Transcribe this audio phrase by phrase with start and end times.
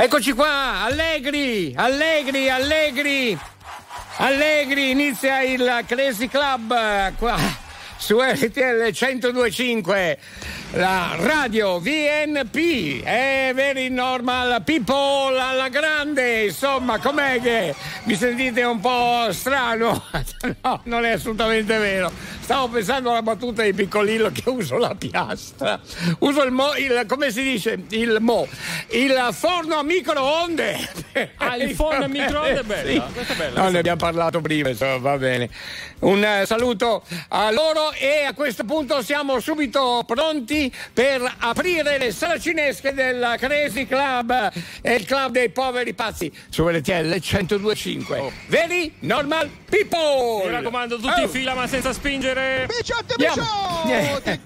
[0.00, 3.36] Eccoci qua, allegri, allegri, allegri.
[4.18, 7.36] Allegri, inizia il Crazy Club qua
[7.96, 10.18] su RTL 1025
[10.72, 16.44] la radio VNP è very normal people alla grande.
[16.44, 20.04] Insomma com'è che mi sentite un po' strano?
[20.62, 22.10] No non è assolutamente vero
[22.48, 25.78] stavo pensando alla battuta di piccolino che uso la piastra
[26.20, 28.48] uso il mo il, come si dice il mo
[28.92, 30.88] il forno a microonde
[31.36, 33.20] ah il forno a microonde è bello sì.
[33.20, 35.50] è bella no, ne abbiamo parlato prima insomma va bene
[36.00, 42.12] un uh, saluto a loro e a questo punto siamo subito pronti per aprire le
[42.12, 48.18] saracinesche del Crazy Club e il club dei poveri pazzi su RTL 1025.
[48.18, 48.32] Oh.
[48.46, 50.46] Very normal people!
[50.46, 51.22] Mi raccomando, tutti oh.
[51.24, 52.37] in fila ma senza spingere.
[52.66, 54.40] Biciotte, biciotte!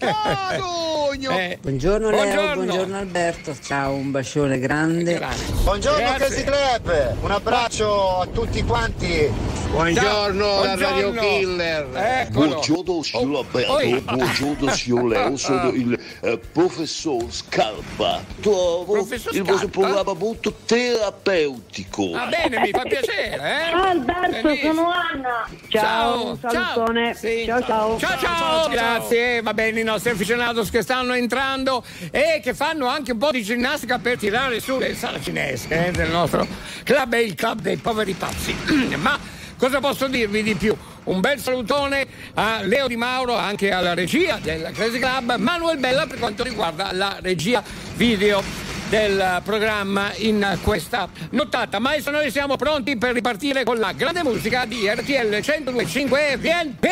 [1.23, 1.59] Eh.
[1.61, 2.55] Buongiorno Leo, buongiorno.
[2.65, 2.97] buongiorno.
[2.99, 5.15] Alberto, ciao, un bacione grande.
[5.15, 5.55] Grazie.
[5.63, 6.27] Buongiorno Grazie.
[6.27, 9.31] Crazy Club, un abbraccio a tutti quanti.
[9.71, 10.63] Buongiorno, ciao.
[10.65, 10.89] buongiorno.
[10.89, 11.89] Radio Killer.
[11.95, 12.47] Eccolo.
[12.49, 18.21] Buongiorno signor Alberto, buongiorno signor Leo, sono il eh, professor Scarpa.
[18.41, 22.11] Trovo professor il vostro programma molto terapeutico.
[22.11, 23.35] Va bene, mi fa piacere.
[23.35, 23.71] Eh?
[23.71, 24.75] Ciao Alberto, Benissimo.
[24.75, 25.49] sono Anna.
[25.69, 26.51] Ciao, ciao.
[26.51, 27.15] salutone.
[27.15, 27.45] Sì.
[27.47, 27.82] Ciao, ciao.
[27.83, 28.19] Ciao, ciao.
[28.19, 33.19] ciao Grazie, va bene, i nostri aficionados che stanno entrando e che fanno anche un
[33.19, 36.47] po' di ginnastica per tirare su le saracinesche eh, del nostro
[36.85, 38.55] club, è il club dei poveri pazzi.
[38.99, 39.19] Ma
[39.59, 40.77] cosa posso dirvi di più?
[41.05, 46.07] Un bel salutone a Leo Di Mauro, anche alla regia del Crazy Club, Manuel Bella
[46.07, 47.65] per quanto riguarda la regia
[47.97, 51.79] video del programma in questa nottata.
[51.79, 56.87] Maestro, noi siamo pronti per ripartire con la grande musica di RTL 1025 VNP!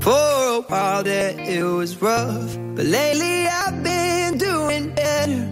[0.00, 5.46] For a while there it was rough, but lately I've been doing better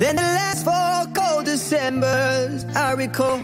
[0.00, 3.38] than the last four cold Decembers I recall.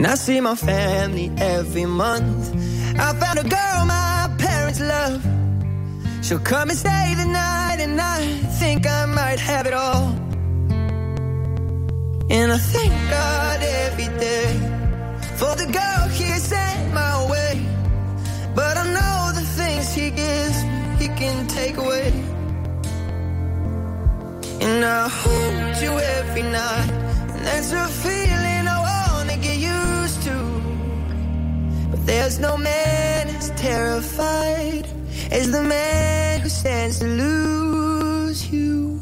[0.00, 2.54] And I see my family every month.
[2.98, 5.22] I found a girl my parents love.
[6.24, 8.18] She'll come and stay the night, and I
[8.60, 10.08] think I might have it all.
[12.30, 14.50] And I thank God every day
[15.36, 17.60] for the girl he sent my way.
[18.54, 22.10] But I know the things he gives me, he can take away.
[24.62, 26.90] And I hold you every night,
[27.34, 28.49] and that's a feeling
[31.90, 34.86] But there's no man as terrified
[35.30, 39.00] as the man who stands to lose you.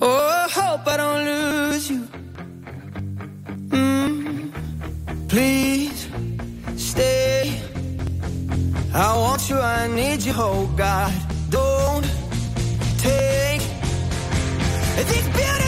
[0.00, 2.08] Oh, I hope I don't lose you.
[3.68, 4.52] Mm,
[5.28, 6.08] please
[6.76, 7.60] stay.
[8.94, 11.12] I want you, I need you, oh God.
[11.50, 12.04] Don't
[12.98, 13.60] take
[15.10, 15.67] these beautiful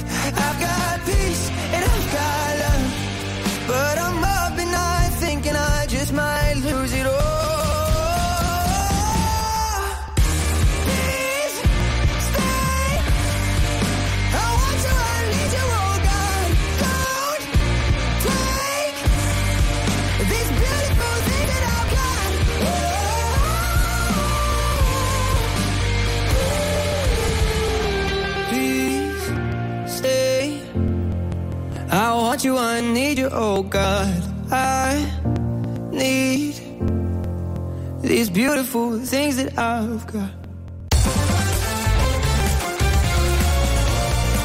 [31.93, 34.23] I want you, I need you, oh God.
[34.49, 35.05] I
[35.91, 36.55] need
[38.01, 40.31] these beautiful things that I've got.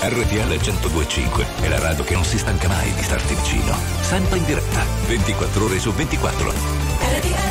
[0.02, 3.76] RTL 1025 è la radio che non si stanca mai di starti vicino.
[4.00, 6.50] Sempre in diretta, 24 ore su 24.
[6.50, 7.45] RTL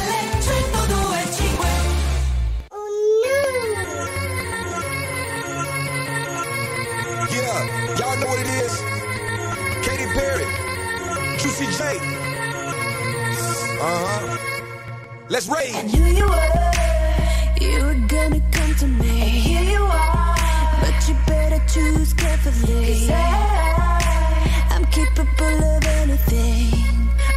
[11.57, 11.97] Juicy J.
[13.79, 14.37] Uh huh.
[15.29, 15.73] Let's rage.
[15.73, 19.21] I knew you were, you were gonna come to me.
[19.21, 20.35] And here you are,
[20.81, 23.07] but you better choose carefully.
[23.07, 26.73] Cause I, I'm capable of anything,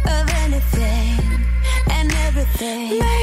[0.05, 1.45] of anything,
[1.89, 2.99] and everything.
[2.99, 3.18] Maybe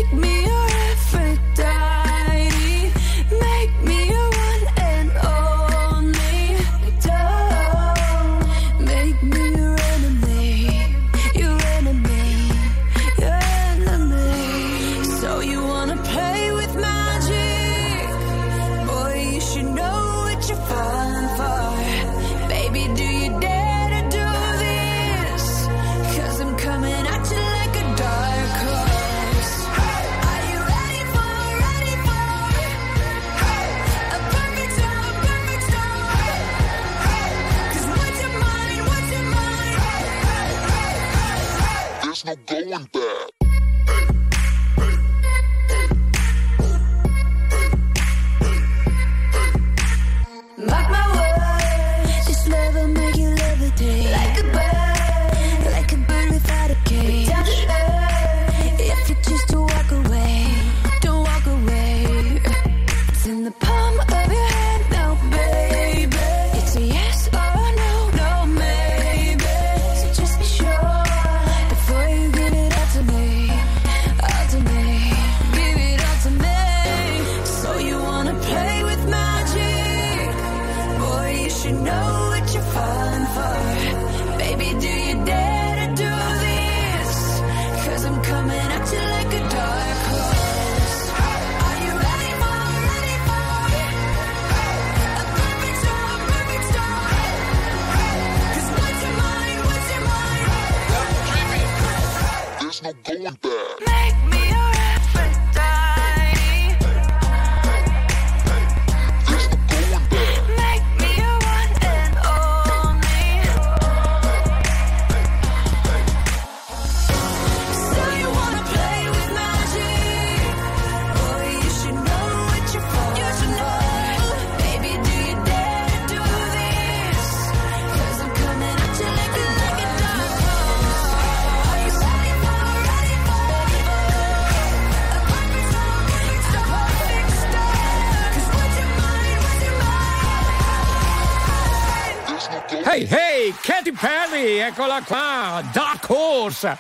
[144.77, 146.77] eccola qua, Dark Horse,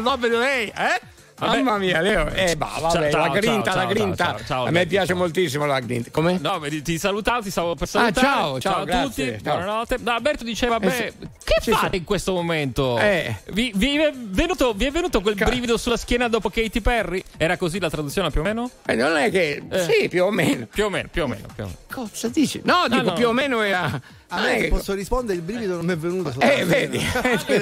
[0.00, 1.00] nome di lei, eh?
[1.36, 1.60] Vabbè.
[1.60, 4.24] Mamma mia, Leo, eh, bah, vabbè, Ciao, la grinta, ciao, la grinta.
[4.24, 6.10] ciao, ciao, a me piace moltissimo la grinta.
[6.10, 6.38] Come?
[6.40, 8.26] No, ti salutavo, ti stavo per salutare.
[8.26, 9.98] ciao, ciao, a tutti, buonanotte.
[10.00, 11.12] No, Alberto diceva, beh, Eh,
[11.42, 11.96] che fate sì.
[11.96, 12.98] in questo momento?
[12.98, 13.36] Eh.
[13.50, 17.22] Vi, vi è venuto, vi è venuto quel brivido sulla schiena dopo Katy Perry?
[17.36, 18.70] Era così la traduzione più o meno?
[18.86, 19.62] Eh, non è che...
[19.68, 19.80] Eh.
[19.80, 20.66] Sì, più o meno.
[20.72, 21.48] Più o meno, più o meno.
[21.54, 21.78] Più o meno.
[21.90, 22.62] Cosa dici?
[22.64, 23.12] No, dico no.
[23.12, 24.00] più o meno era...
[24.34, 26.32] A me che- posso rispondere, il brivido non mi è venuto.
[26.40, 26.98] Eh, vedi.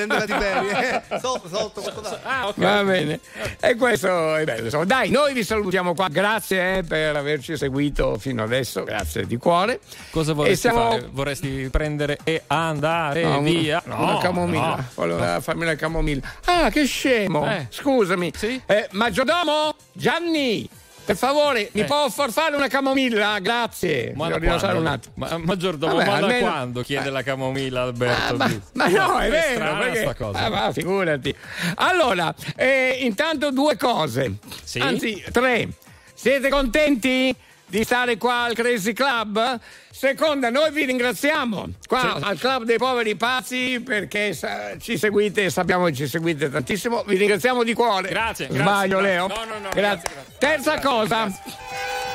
[0.07, 1.03] La Tiberio, eh.
[1.21, 2.19] Sotto, sotto, sotto.
[2.23, 2.55] Ah, ok.
[2.59, 3.21] Va bene,
[3.61, 4.65] e questo è bello.
[4.65, 4.85] insomma.
[4.85, 6.09] Dai, noi vi salutiamo qua.
[6.09, 8.85] Grazie eh, per averci seguito fino adesso.
[8.85, 9.81] Grazie di cuore.
[10.11, 11.09] Cosa vorresti siamo- fare?
[11.11, 13.83] Vorresti prendere e andare No, via?
[13.87, 14.77] una camomilla.
[14.77, 14.85] no.
[14.95, 16.21] Volevo farmi la camomilla.
[16.45, 17.51] Ah, che scemo!
[17.51, 17.67] Eh.
[17.69, 18.33] Scusami.
[18.37, 18.61] Sì?
[18.67, 19.75] Eh, maggiordomo?
[19.93, 20.69] Gianni!
[21.11, 21.85] Per favore, mi Eh.
[21.85, 23.39] può far fare una camomilla?
[23.41, 24.13] Grazie.
[24.15, 24.79] Ma da quando?
[24.79, 25.15] un attimo.
[25.17, 27.11] Ma, maggiordomo, Vabbè, ma da almeno- quando chiede Eh.
[27.11, 28.33] la camomilla Alberto?
[28.35, 29.55] Ah, ma, ma no, è vero.
[29.55, 30.39] strana perché- cosa.
[30.39, 31.35] Ah, ma figurati.
[31.77, 34.35] Allora, eh, intanto due cose.
[34.63, 34.79] Sì?
[34.79, 35.69] Anzi, tre.
[36.15, 37.35] Siete contenti
[37.71, 39.59] di stare qua al Crazy Club?
[39.91, 42.25] Seconda, noi vi ringraziamo qua Sì.
[42.25, 47.03] al Club dei Poveri Pazzi perché sa- ci seguite, sappiamo che ci seguite tantissimo.
[47.07, 48.09] Vi ringraziamo di cuore.
[48.09, 48.63] Grazie, grazie.
[48.63, 49.27] Sbaglio, Leo?
[49.27, 49.81] No, no, no, Grazie.
[49.81, 50.35] grazie, grazie.
[50.39, 51.60] Terza cosa.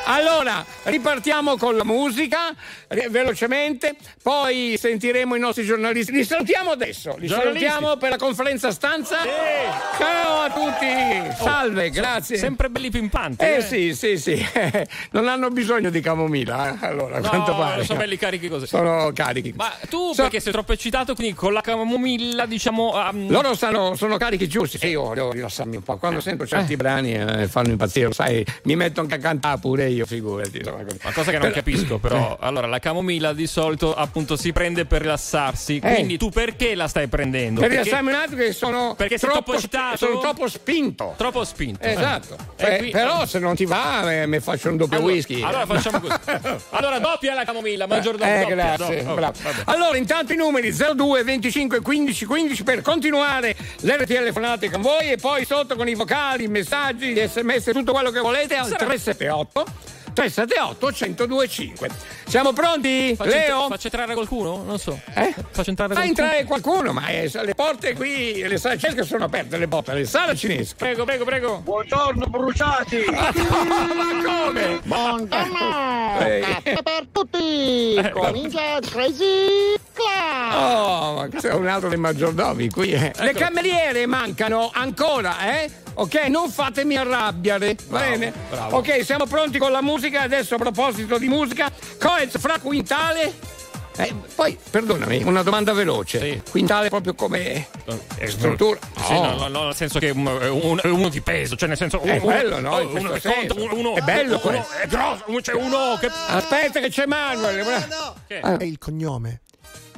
[0.07, 2.53] Allora, ripartiamo con la musica
[2.87, 6.11] eh, velocemente, poi sentiremo i nostri giornalisti.
[6.11, 7.65] Li salutiamo adesso, li Giornalisti.
[7.65, 9.17] salutiamo per la conferenza stanza.
[9.97, 12.37] Ciao a tutti, salve, grazie.
[12.37, 13.43] Sempre belli pimpanti.
[13.43, 14.45] Eh sì, sì, sì,
[15.11, 17.83] non hanno bisogno di camomilla, eh, allora, No, quanto pare.
[17.83, 18.67] sono belli carichi così.
[18.67, 19.53] Sono carichi.
[19.55, 22.93] Ma tu So- perché sei troppo eccitato, quindi con la camomilla, diciamo.
[23.09, 25.97] um, Loro stanno, sono carichi giusti, sì, io devo rilassarmi un po'.
[25.97, 29.93] Quando sento certi brani eh, fanno impazzire, sai, mi metto anche a cantare pure io,
[30.03, 30.57] figurati.
[30.57, 30.97] insomma, così.
[31.01, 32.37] Una cosa che non Però- capisco, però.
[32.45, 35.79] Allora, la camomilla di solito appunto si prende per rilassarsi.
[35.79, 37.61] Quindi tu perché la stai prendendo?
[37.61, 39.97] Per Perché- rilassarmi un attimo che sono Perché troppo, troppo eccitato?
[39.97, 41.13] sono troppo spinto.
[41.15, 41.85] Troppo spinto.
[41.87, 42.35] Esatto.
[42.57, 45.41] Eh, Eh, qui- Però se non ti va eh, mi faccio un doppio Allora, whisky.
[45.41, 46.13] allora facciamo così.
[46.71, 48.29] Allora, doppia la camomilla, maggiordomo.
[48.29, 49.31] Eh, doppia, grazie, doppia.
[49.65, 55.17] Allora, intanto i numeri 02 25 15 15 per continuare le telefonate con voi e
[55.17, 59.65] poi sotto con i vocali, i messaggi, gli sms, tutto quello che volete al 378
[60.15, 60.85] 378
[61.17, 61.89] 1025.
[62.25, 63.13] Siamo pronti?
[63.15, 63.59] Faccio, Leo?
[63.63, 64.63] ent- faccio entrare qualcuno?
[64.63, 64.97] Non so.
[65.13, 65.33] Eh?
[65.51, 66.05] Faccio entrare Fa qualcuno?
[66.27, 70.05] entrare qualcuno, ma eh, le porte qui, le sale cinesche sono aperte, le porte, le
[70.05, 70.75] sale cinesche.
[70.75, 71.57] Prego, prego, prego.
[71.59, 73.03] Buongiorno bruciati!
[73.11, 73.31] ma
[74.23, 74.79] come?
[74.83, 76.19] Buongiorno!
[76.21, 76.43] Eh.
[76.63, 78.09] Per tutti!
[78.13, 80.53] Comincia il Crazy Club!
[80.53, 82.91] Oh, ma questo è un altro dei maggiordomi qui.
[82.93, 83.11] eh.
[83.17, 85.83] Le cameriere mancano ancora, eh?
[85.97, 88.33] Ok, non fatemi arrabbiare, va bene?
[88.49, 88.77] bravo.
[88.77, 90.21] Ok, siamo pronti con la musica.
[90.21, 93.33] Adesso a proposito di musica, Coez fra quintale.
[93.97, 96.19] Eh, poi, perdonami, una domanda veloce.
[96.19, 96.41] Sì.
[96.51, 97.67] Quintale proprio come
[98.17, 98.77] Eh, struttura?
[99.05, 101.55] Sì, no, no, no, nel senso che è un- è un- è uno di peso,
[101.55, 102.71] cioè nel senso È uno, bello, no?
[102.75, 103.55] oh, uno che conta, senso.
[103.63, 104.73] uno, uno- È bello uno questo.
[104.73, 107.63] è grosso, uno- c'è uno che Aspetta che c'è Manuel.
[108.27, 108.39] Che?
[108.41, 109.39] Ah, È il cognome.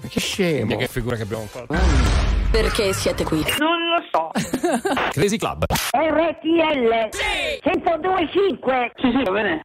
[0.07, 0.77] che scemo.
[0.77, 2.37] che figura che abbiamo fatto.
[2.59, 3.45] Perché siete qui?
[3.59, 4.31] Non lo so.
[5.13, 5.63] Crazy Club.
[5.91, 7.09] RTL.
[7.11, 7.61] Sì.
[7.63, 8.91] 102.5.
[8.95, 9.61] Sì, sì, va bene.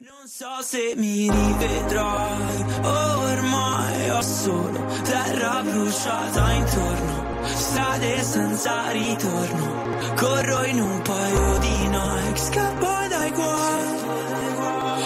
[0.00, 10.64] Non so se mi rivedrai, ormai ho solo terra bruciata intorno, strade senza ritorno, corro
[10.64, 13.98] in un paio di Nike, scappo dai guai,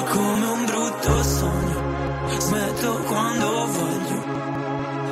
[0.09, 4.08] come un brutto sogno, smetto quando voglio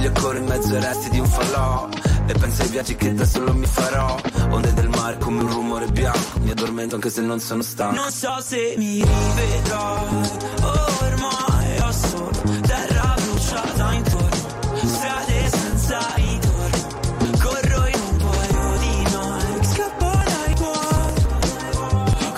[0.00, 1.88] meglio corro in mezzo ai resti di un falò.
[2.26, 4.18] E penso ai viaggi che da solo mi farò.
[4.50, 6.38] Onde del mare come un rumore bianco.
[6.40, 7.94] Mi addormento anche se non sono stanco.
[7.94, 10.08] Non so se mi rivedrò.
[10.62, 12.30] Ormai ho solo
[12.62, 14.28] terra bruciata intorno
[14.84, 16.88] Strade senza ritorno
[17.38, 19.64] Corro in un po' di noi.
[19.64, 21.12] Scappo dai tuoi.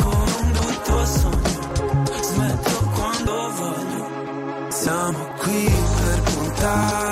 [0.02, 2.22] Come un brutto sogno.
[2.22, 4.70] Smetto quando voglio.
[4.70, 7.11] Siamo qui per puntare.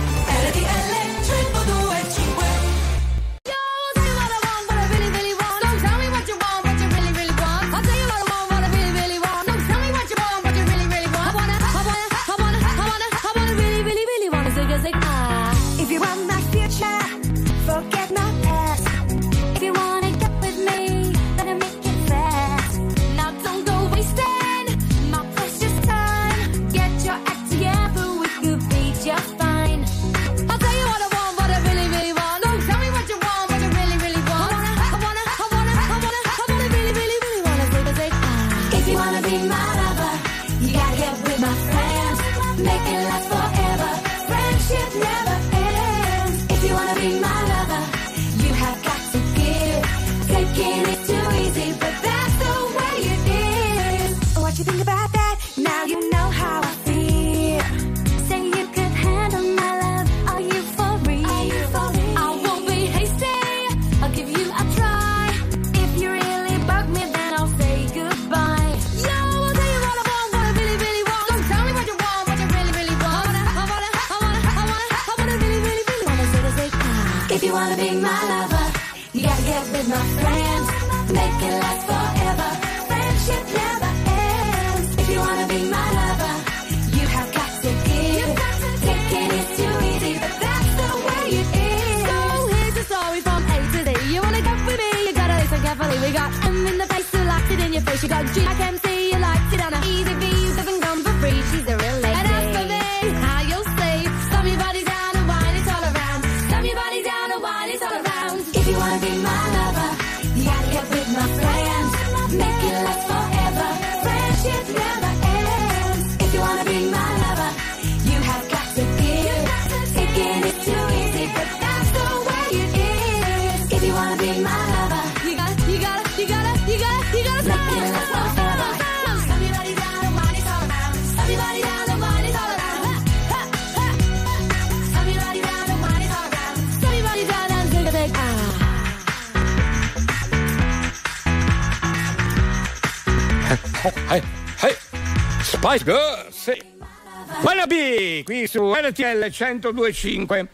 [147.43, 150.47] Wannabe, qui su RTL 1025.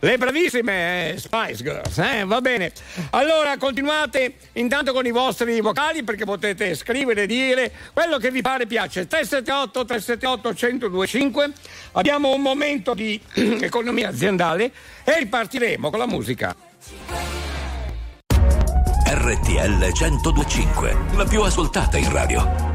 [0.00, 2.24] Le bravissime eh, Spice Girls, eh?
[2.24, 2.72] va bene.
[3.10, 8.66] Allora continuate intanto con i vostri vocali perché potete scrivere dire quello che vi pare
[8.66, 9.06] piace.
[9.06, 11.52] 378 378 1025.
[11.92, 14.72] Abbiamo un momento di economia aziendale
[15.04, 16.52] e ripartiremo con la musica.
[19.06, 22.73] RTL 1025, la più ascoltata in radio.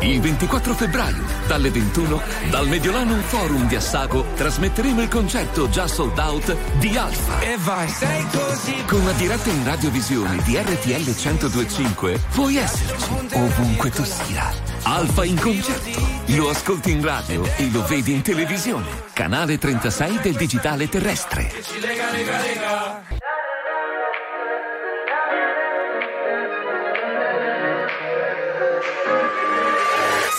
[0.00, 6.16] Il 24 febbraio, dalle 21, dal Mediolano Forum di Assago, trasmetteremo il concerto già sold
[6.18, 7.40] out di Alfa.
[7.40, 8.74] E vai, sei così.
[8.86, 14.52] Con la diretta in radiovisione di RTL 1025 puoi esserci ovunque tu sia.
[14.82, 16.00] Alfa in concerto.
[16.26, 18.86] Lo ascolti in radio e lo vedi in televisione.
[19.12, 21.52] Canale 36 del digitale terrestre.
[21.80, 23.27] Lega, lega, lega.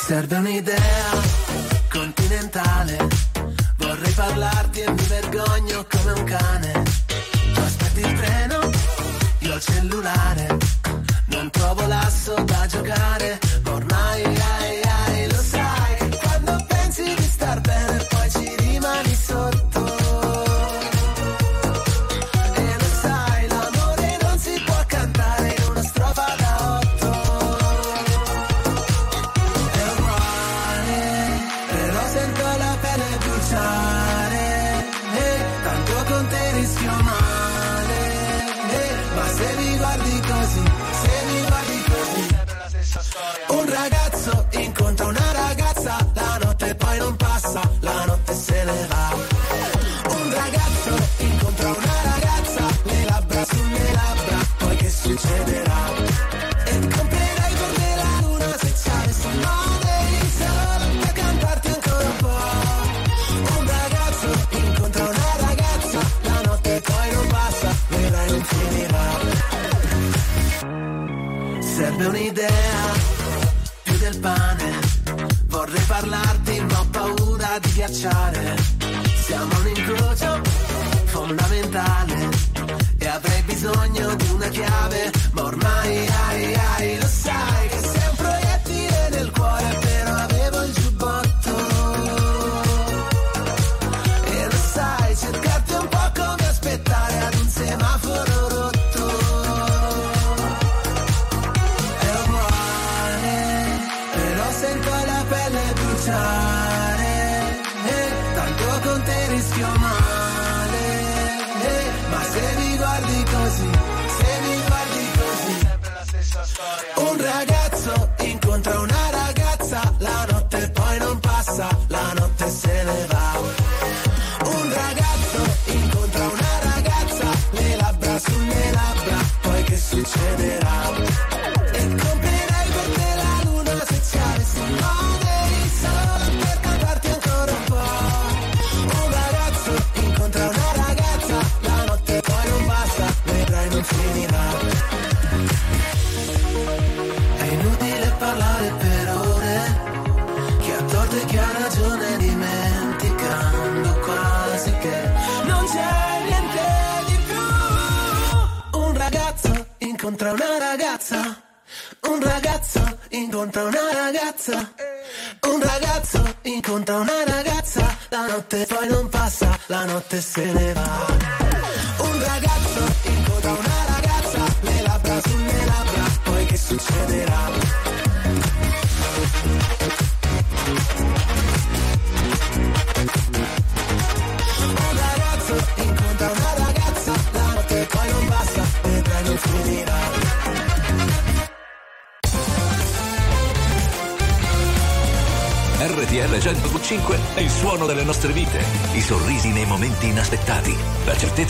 [0.09, 1.11] Serve un'idea
[1.87, 2.97] continentale.
[3.77, 6.71] Vorrei parlarti e mi vergogno come un cane.
[7.53, 8.69] Tu aspetti il treno,
[9.37, 10.57] io il cellulare.
[11.25, 13.39] Non trovo l'asso da giocare.
[13.67, 16.17] Ormai ai, ai, lo sai.
[16.23, 19.68] Quando pensi di star bene, poi ci rimani sotto.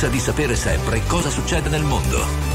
[0.07, 2.48] Di sapere sempre cosa succede nel mondo.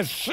[0.00, 0.28] States,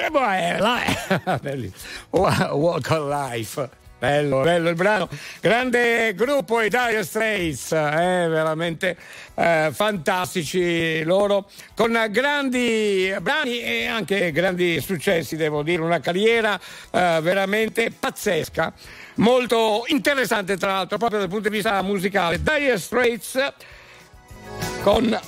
[2.11, 3.69] Walk of Life.
[3.99, 5.09] Bello, bello il brano.
[5.41, 8.95] Grande gruppo i Dire Straits, eh, veramente
[9.35, 16.57] eh, fantastici loro, con grandi brani e anche grandi successi, devo dire, una carriera
[16.91, 18.71] eh, veramente pazzesca,
[19.15, 22.41] molto interessante tra l'altro proprio dal punto di vista musicale.
[22.41, 23.53] Dire Straits
[24.81, 25.19] con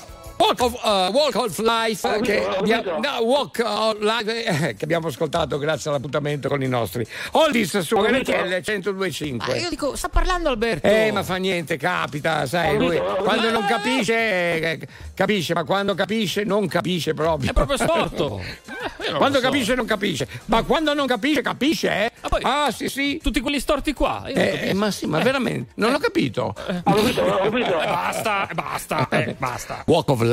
[0.41, 4.84] Walk of, uh, Walk of Life oh, che, abbiamo, no, Walk of Life eh, che
[4.84, 8.91] abbiamo ascoltato grazie all'appuntamento con i nostri Oldies su Ho RTL capito.
[8.91, 10.88] 102.5 Ah, io dico, sta parlando Alberto.
[10.88, 15.63] eh ma fa niente capita sai Ho lui ho quando non capisce eh, capisce ma
[15.63, 18.41] quando capisce non capisce proprio È proprio storto.
[19.01, 19.43] Eh, quando so.
[19.45, 22.12] capisce non capisce ma quando non capisce capisce eh?
[22.21, 24.25] Ah, poi- ah sì sì Tutti quelli storti qua.
[24.27, 27.82] Eh, ma sì ma veramente non l'ho capito Ho capito, ho capito.
[27.82, 29.84] Eh, basta, basta, eh, basta.
[29.88, 30.31] Walk of Life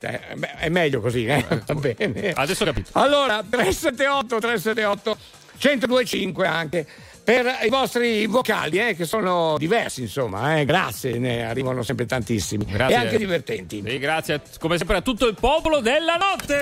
[0.00, 1.44] Eh, beh, è meglio così eh?
[1.48, 2.90] va bene Adesso ho capito.
[2.92, 5.16] Allora, 378 378
[5.62, 6.86] 1025 anche
[7.26, 12.64] per i vostri vocali, eh, che sono diversi, insomma, eh, grazie, ne arrivano sempre tantissimi
[12.64, 12.94] Grazie.
[12.94, 13.82] e anche divertenti.
[13.84, 16.54] Sì, grazie come sempre a tutto il popolo della notte.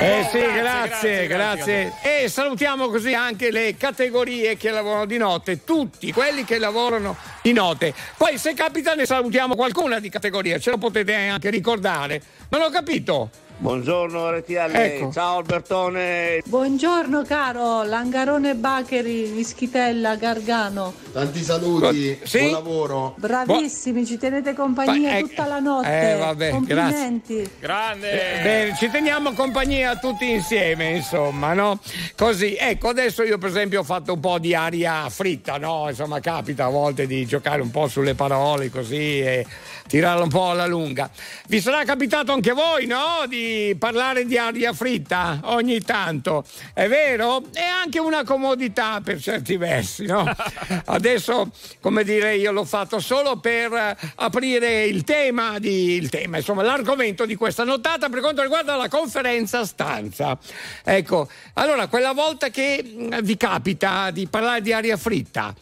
[0.00, 5.62] Eh sì, Oh, grazie, grazie, E salutiamo così anche le categorie che lavorano di notte,
[5.62, 7.94] tutti quelli che lavorano di notte.
[8.16, 12.20] Poi se capita ne salutiamo qualcuna di categoria, ce lo potete anche ricordare.
[12.48, 13.30] Non ho capito.
[13.56, 15.12] Buongiorno RTL, Ecco.
[15.12, 16.42] ciao Albertone.
[16.44, 20.92] Buongiorno caro, Langarone Bacheri, Mischitella, Gargano.
[21.12, 22.40] Tanti saluti, Sì?
[22.40, 23.14] buon lavoro.
[23.16, 26.10] Bravissimi, ci tenete compagnia Ma- eh, tutta la notte.
[26.12, 27.48] eh, vabbè, Complimenti.
[27.60, 28.38] Grande.
[28.40, 31.78] Eh, Bene, ci teniamo compagnia tutti insieme, insomma, no?
[32.16, 35.86] Così, ecco, adesso io per esempio ho fatto un po' di aria fritta, no?
[35.88, 39.46] Insomma, capita a volte di giocare un po' sulle parole così e
[39.86, 41.08] tirarla un po' alla lunga.
[41.46, 43.24] Vi sarà capitato anche voi, no?
[43.28, 43.43] Di
[43.78, 47.42] parlare di aria fritta ogni tanto, è vero?
[47.52, 50.24] È anche una comodità per certi versi, no?
[50.86, 56.62] Adesso, come dire, io l'ho fatto solo per aprire il tema, di, il tema, insomma,
[56.62, 60.38] l'argomento di questa notata per quanto riguarda la conferenza stanza.
[60.84, 62.82] Ecco, allora, quella volta che
[63.22, 65.54] vi capita di parlare di aria fritta,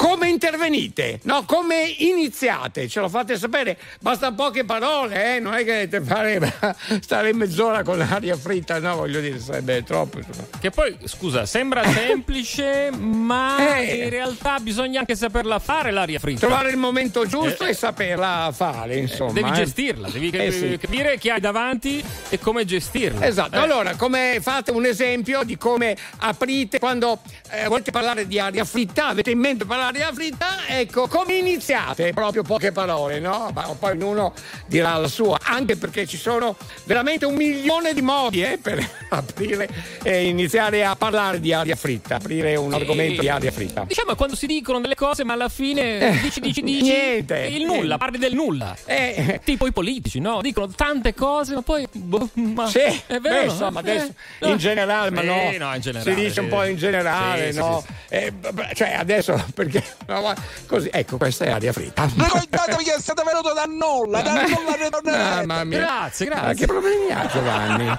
[0.00, 1.20] come intervenite?
[1.24, 2.88] No, come iniziate?
[2.88, 3.76] Ce lo fate sapere?
[4.00, 5.40] Basta poche parole, eh?
[5.40, 6.40] Non è che fare
[7.02, 10.20] stare mezz'ora con l'aria fritta, no, voglio dire, sarebbe troppo.
[10.58, 14.04] Che poi, scusa, sembra semplice, ma Eh.
[14.04, 16.46] in realtà bisogna anche saperla fare l'aria fritta.
[16.46, 19.32] Trovare il momento giusto Eh, e saperla fare, insomma.
[19.32, 19.52] Devi eh.
[19.52, 20.78] gestirla, devi Eh, sì.
[20.80, 23.26] capire chi hai davanti e come gestirla.
[23.26, 28.38] Esatto, Eh, allora come fate un esempio di come aprite quando eh, volete parlare di
[28.38, 32.12] aria fritta, avete in mente parlare aria fritta, ecco, come iniziate?
[32.12, 33.50] Proprio poche parole, no?
[33.52, 34.32] Ma poi ognuno
[34.66, 38.78] dirà la sua, anche perché ci sono veramente un milione di modi eh, per
[39.10, 39.68] aprire
[40.02, 43.84] e iniziare a parlare di aria fritta, aprire un argomento di aria fritta.
[43.86, 46.82] Diciamo quando si dicono delle cose, ma alla fine Eh, dici, dici, dici.
[46.90, 47.38] niente.
[47.50, 48.76] Il nulla, parli del nulla.
[48.84, 49.40] Eh.
[49.44, 50.40] Tipo i politici, no?
[50.40, 51.86] Dicono tante cose, ma poi.
[51.90, 53.20] boh, ma Sì, è vero.
[53.20, 53.52] beh, no?
[53.52, 54.48] insomma, Eh, adesso no.
[54.50, 56.52] in generale, ma Sì, no, no, in generale, si dice un sì.
[56.54, 57.84] po' in generale, Sì, sì, no?
[57.84, 60.34] sì, Eh, b- b- cioè adesso perché no, ma
[60.66, 62.04] così, ecco, questa è aria fritta.
[62.04, 65.46] Ricordatevi che siete venuto da nulla, da nulla ritornerete.
[65.46, 65.78] Mamma mia.
[65.78, 66.46] Grazie, grazie.
[66.46, 67.98] Ma che problemi ha Giovanni?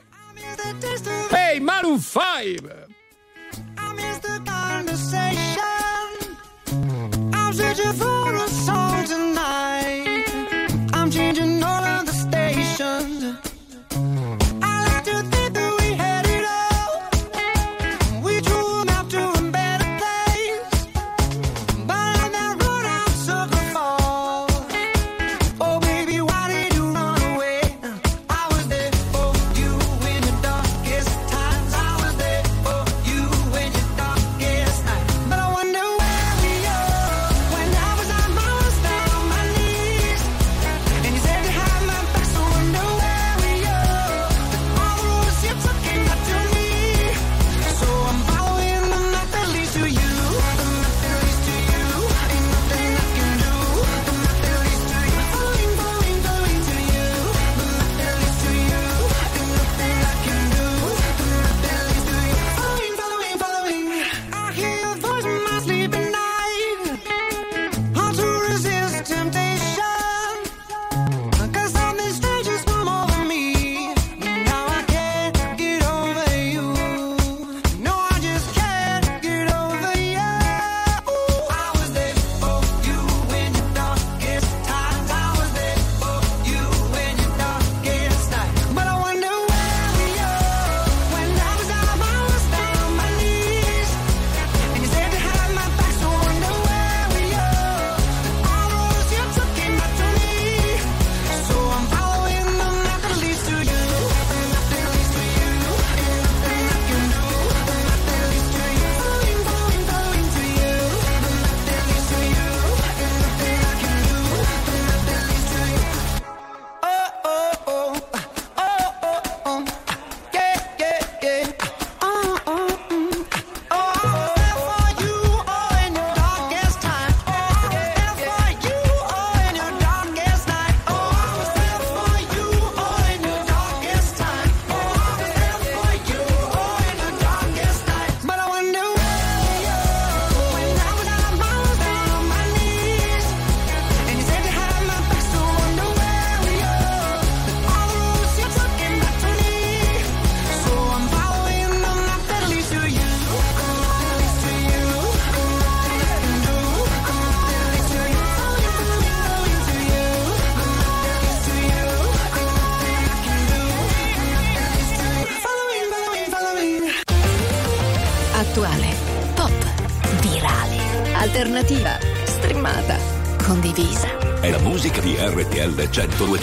[1.32, 2.86] Ehi, hey, Maroon 5!
[7.32, 10.24] I'm searching for a song tonight.
[10.92, 11.59] I'm changing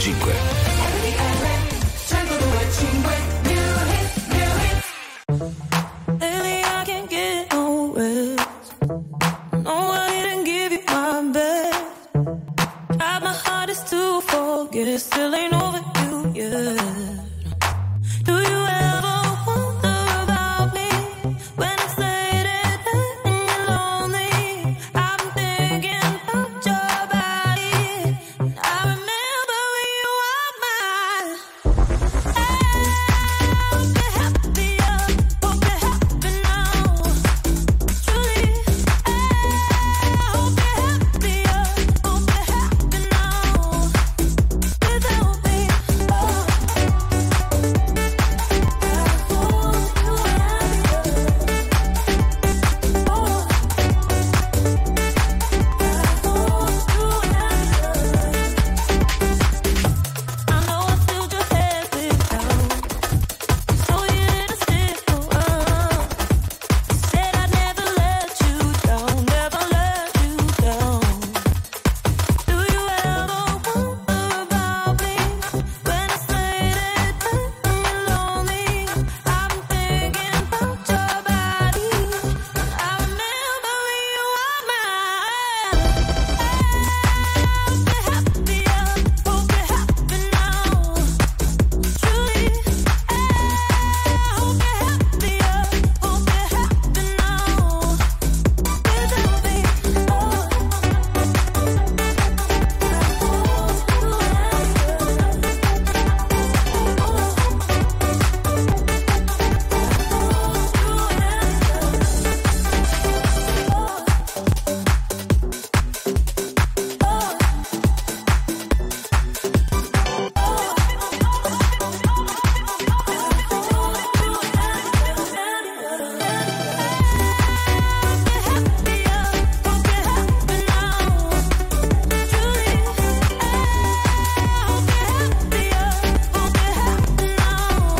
[0.07, 0.46] 1025.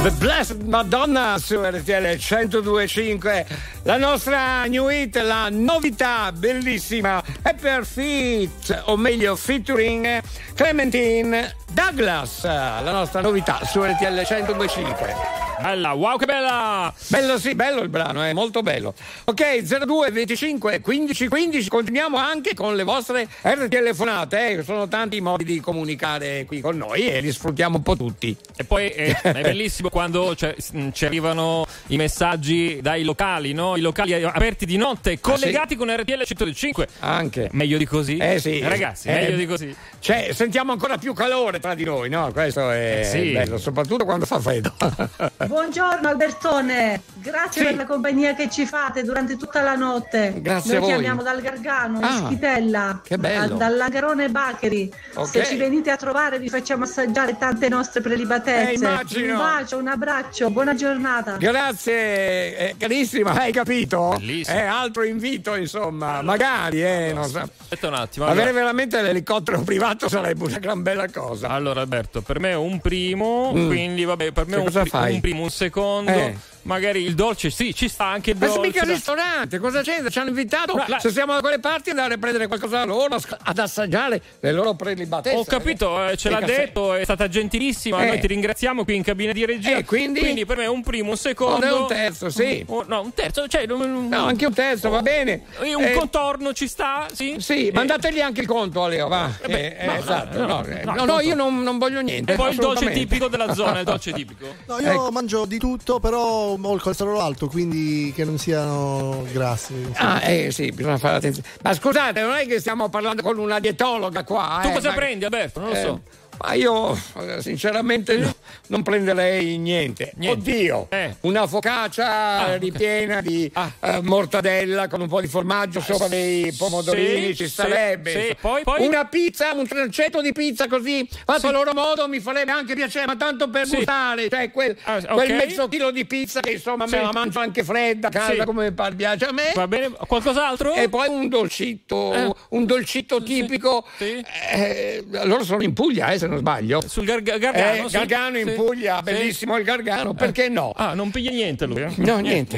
[0.08, 3.46] The Blessed Madonna su RTL 1025
[3.82, 10.22] la nostra new hit, la novità bellissima è per Fit, o meglio featuring
[10.54, 15.37] Clementine Douglas, la nostra novità su RTL 1025.
[15.60, 16.94] Bella, wow che bella!
[17.08, 18.94] Bello sì, bello il brano, è molto bello.
[19.26, 23.28] Ok, 02 25 15 15, continuiamo anche con le vostre
[23.68, 24.64] telefonate, eh.
[24.64, 28.38] sono tanti modi di comunicare qui con noi e li sfruttiamo un po' tutti.
[28.56, 33.76] E poi è, è bellissimo quando cioè, s- ci arrivano i messaggi dai locali, no?
[33.76, 36.88] I locali aperti di notte, collegati con RTL 105.
[37.00, 37.50] Anche.
[37.54, 38.18] Meglio di così?
[38.18, 38.60] Eh sì.
[38.60, 39.76] Ragazzi, Eh, meglio di così.
[40.00, 42.32] Cioè, sentiamo ancora più calore tra di noi, no?
[42.32, 43.32] Questo è Eh sì.
[43.32, 44.72] bello, soprattutto quando fa freddo.
[45.48, 47.68] Buongiorno Albertone, grazie Sì.
[47.68, 50.34] per la compagnia che ci fate durante tutta la notte.
[50.42, 50.90] Grazie Noi a voi.
[50.90, 53.54] chiamiamo dal Gargano, Ah, in Schitella, che bello.
[53.56, 54.92] a- dal Langarone Bacheri.
[55.16, 55.28] Ok.
[55.28, 58.84] Se ci venite a trovare vi facciamo assaggiare tante nostre prelibatezze.
[58.84, 61.38] Eh, un bacio, un abbraccio, buona giornata.
[61.38, 64.16] Grazie, eh, carissima, hai capito?
[64.18, 64.58] Bellissimo.
[64.58, 67.38] È altro invito, insomma, magari, eh, non so.
[67.40, 68.26] Aspetta un attimo.
[68.26, 68.60] Avere allora.
[68.60, 71.50] veramente l'elicottero privato sarebbe una gran bella cosa.
[71.50, 73.68] Allora, Alberto, per me è un primo, Mm.
[73.68, 76.12] quindi vabbè, per me Che un, pri- un primo, un secondo.
[76.12, 76.36] Eh.
[76.68, 78.62] Magari il dolce, sì, ci sta anche il Ma dolce.
[78.62, 78.94] se mica dai.
[78.96, 80.04] ristorante, cosa c'è?
[80.10, 82.84] Ci hanno invitato, No, la- se siamo da quelle parti, andare a prendere qualcosa da
[82.84, 85.36] loro, ad assaggiare le loro prelibatezze.
[85.38, 88.04] Ho capito, eh, ce l'ha detto, è stata gentilissima.
[88.04, 88.08] Eh.
[88.08, 89.78] Noi ti ringraziamo qui in cabina di regia.
[89.78, 90.46] Eh, quindi?
[90.46, 91.66] per me un primo, un secondo.
[91.68, 92.64] Oh, un terzo, sì.
[92.68, 93.66] Oh, no, un terzo, cioè.
[93.72, 95.44] un- No, anche un terzo, va bene.
[95.62, 97.08] Eh, Un Eh, contorno ci sta?
[97.14, 97.36] Sì.
[97.40, 99.30] Sì, Eh, mandategli anche il conto a Leo, va.
[99.42, 101.34] Eh beh, Eh, eh, no, esatto, no, no, no, eh, no, no, no, no, io
[101.36, 102.34] non, non voglio niente.
[102.34, 104.46] E poi il dolce tipico della zona, il dolce tipico.
[104.66, 105.12] No, io Ecco.
[105.12, 109.74] mangio di tutto, però ho il colesterolo alto, quindi che non siano grassi.
[109.94, 111.48] Ah, eh sì, bisogna fare attenzione.
[111.62, 114.60] Ma scusate, non è che stiamo parlando con una dietologa qua.
[114.62, 115.60] Tu eh, cosa ma- prendi, Alberto?
[115.60, 116.02] Non lo eh, so.
[116.40, 116.98] Ma io
[117.40, 118.36] sinceramente no-
[118.68, 120.12] non prenderei niente.
[120.18, 120.50] Niente.
[120.52, 121.16] Oddio, Eh.
[121.22, 123.72] una focaccia Ah, ripiena di Ah.
[123.80, 128.12] eh, mortadella con un po' di formaggio sopra dei pomodorini, sì, ci sì, starebbe.
[128.12, 128.18] sì.
[128.18, 128.36] insomma.
[128.42, 128.86] Poi- poi?
[128.88, 133.06] Una pizza, un trancetto di pizza così, fatto a loro modo, mi farebbe anche piacere,
[133.06, 133.76] ma tanto per Sì.
[133.78, 135.14] gustare, cioè quel, Ah, ok.
[135.14, 136.96] quel mezzo chilo di pizza che insomma Sì.
[136.96, 138.46] me la mangio anche fredda, calda, Sì.
[138.46, 139.52] come par- piace a me.
[139.56, 140.74] Va bene, qualcos'altro?
[140.74, 142.32] E poi un dolcitto, Eh.
[142.50, 143.86] un dolcitto tipico.
[143.98, 144.24] Sì.
[144.52, 146.82] Eh, loro sono in Puglia, eh, se non sbaglio.
[146.88, 147.86] Sul Gar- Gargano?
[147.86, 147.98] Eh, sì?
[147.98, 148.54] Gargano in Sì.
[148.54, 149.04] Puglia, Sì.
[149.04, 150.74] bellissimo il Gargano, perché no?
[150.76, 151.82] Ah, non piglia niente lui.
[151.82, 151.92] eh?
[151.98, 152.58] No, niente.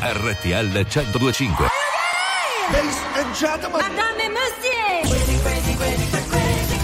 [0.00, 1.66] RTL 1025.
[2.70, 3.80] Ladies and gentlemen.
[3.80, 5.00] Madame monsieur.
[5.02, 6.78] Crazy, crazy, crazy, crazy.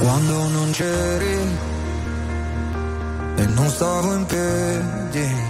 [0.00, 1.38] Quando non c'eri
[3.36, 5.49] e non stavo in piedi.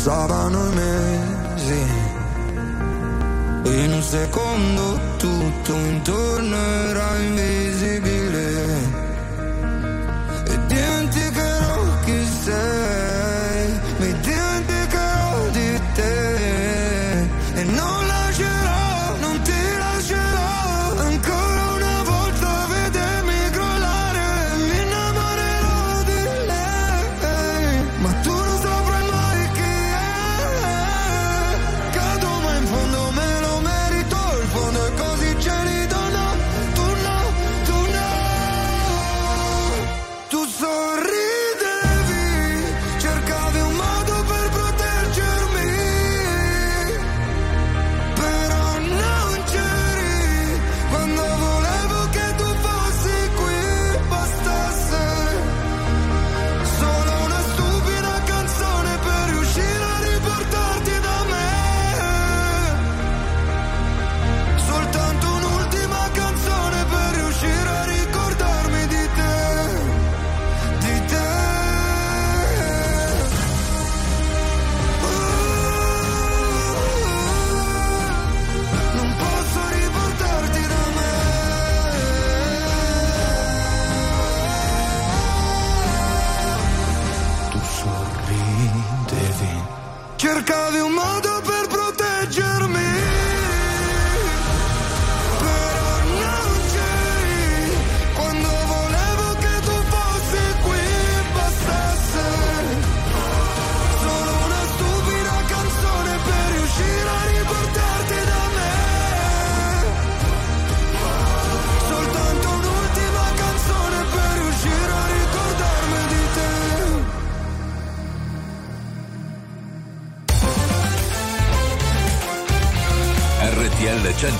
[0.00, 1.84] passavano mesi.
[3.64, 8.09] In un secondo tutto intorno era invisibile.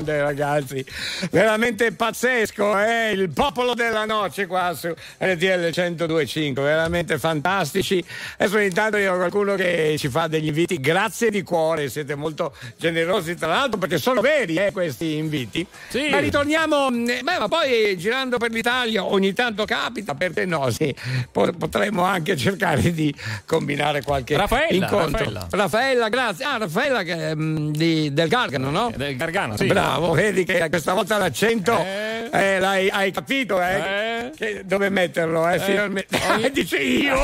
[0.00, 0.84] Grande ragazzi,
[1.30, 3.10] veramente pazzesco, eh?
[3.10, 8.02] il popolo della noce qua su RTL 1025, veramente fantastici.
[8.38, 12.54] Adesso intanto io ho qualcuno che ci fa degli inviti, grazie di cuore, siete molto
[12.76, 15.66] generosi tra l'altro perché sono veri eh, questi inviti.
[15.88, 16.08] Sì.
[16.08, 20.70] Ma ritorniamo, beh, ma poi girando per l'Italia ogni tanto capita, perché no?
[20.70, 20.94] Sì,
[21.30, 25.18] potremmo anche cercare di combinare qualche Raffaella, incontro.
[25.18, 25.46] Raffaella.
[25.50, 26.44] Raffaella, grazie.
[26.44, 28.92] Ah, Raffaella che, mm, di, del Gargano, no?
[28.96, 29.66] Del Gargano, sì.
[29.66, 32.28] Bravo, vedi che questa volta l'accento Eh.
[32.32, 33.74] eh, l'hai, hai capito, eh?
[33.76, 34.30] Eh.
[34.36, 35.58] Che- dove metterlo, eh?
[35.58, 36.18] Finalmente.
[36.52, 37.16] Dice io?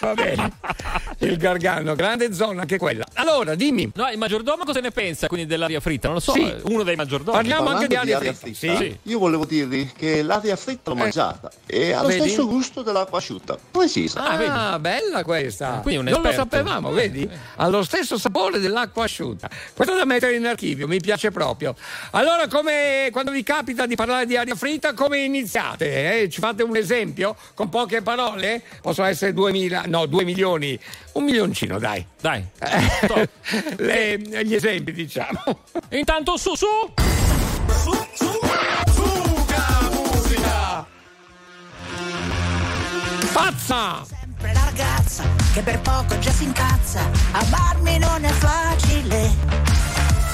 [0.00, 0.52] Va bene.
[1.18, 3.04] Il Gargano, grande zona anche quella.
[3.14, 3.90] Allora, dimmi.
[3.94, 6.06] No, il maggiordomo cosa ne pensa quindi dell'aria fritta?
[6.08, 6.42] Non lo so, Sì.
[6.48, 7.36] eh, uno dei maggiordomi.
[7.36, 8.56] Parliamo anche di Parlando aria fritta.
[8.56, 8.98] fritta, Sì.
[9.02, 12.20] io volevo dirvi che l'aria fritta l'ho mangiata e ha lo Vedi?
[12.20, 13.58] stesso gusto dell'acqua asciutta.
[13.70, 14.24] Precisa.
[14.24, 15.80] Ah, bella questa.
[15.82, 17.28] quindi un non lo sapevamo, vedi?
[17.56, 19.48] Ha lo stesso sapore dell'acqua asciutta.
[19.74, 21.74] Questo da mettere in archivio, mi piace proprio.
[22.12, 26.22] Allora, come quando vi capita di parlare di aria fritta, come iniziate?
[26.22, 26.28] eh?
[26.28, 28.62] Ci fate un esempio con poche parole?
[28.80, 30.78] Possono essere 2000, no, 2 milioni,
[31.12, 32.04] un milioncino, dai.
[32.20, 32.44] Dai.
[32.58, 33.28] Eh,
[33.78, 35.42] le- gli esempi, diciamo.
[35.90, 36.66] Intanto su su.
[43.32, 44.04] Pazza!
[44.38, 47.00] sempre la ragazza che per poco già si incazza.
[47.32, 49.30] Amarmi non è facile.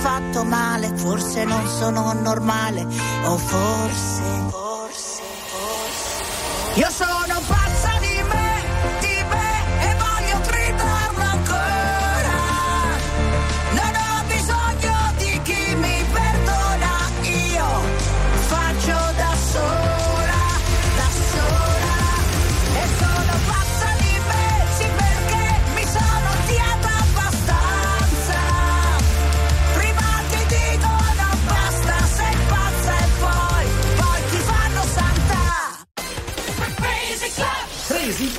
[0.00, 2.86] fatto male, forse non sono normale,
[3.24, 6.80] o forse, forse, forse.
[6.80, 7.19] Io sono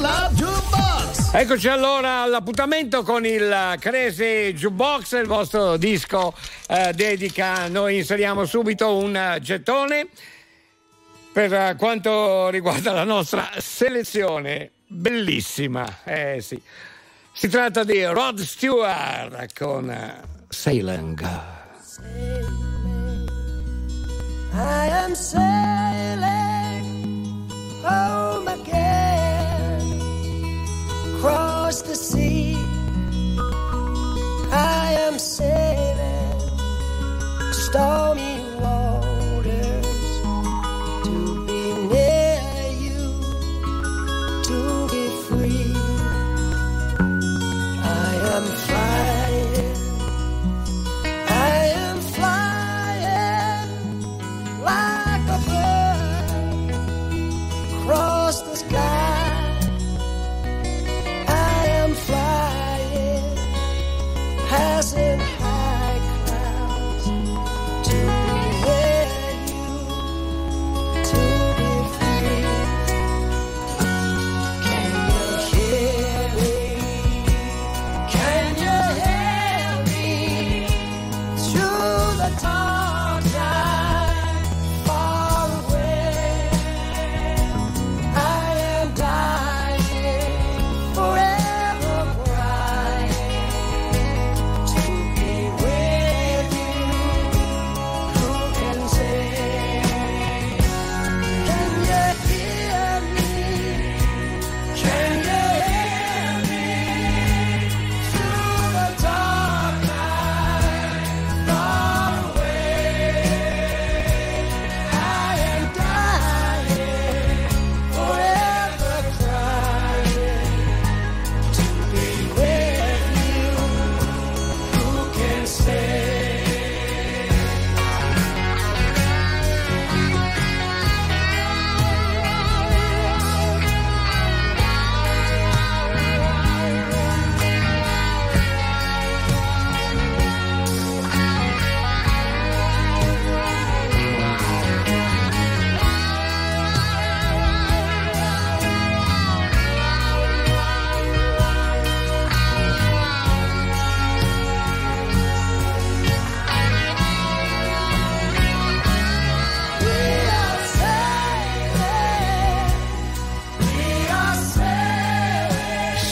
[0.01, 1.33] Club Jukebox.
[1.35, 6.33] Eccoci allora all'appuntamento con il Crazy Jukebox, il vostro disco
[6.67, 7.67] eh, dedica.
[7.67, 10.07] Noi inseriamo subito un gettone
[11.31, 14.71] per eh, quanto riguarda la nostra selezione.
[14.87, 16.59] Bellissima, eh sì.
[17.31, 19.95] Si tratta di Rod Stewart con
[20.49, 21.19] Sailing.
[24.53, 25.80] I am sailing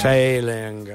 [0.10, 0.92] Sailing.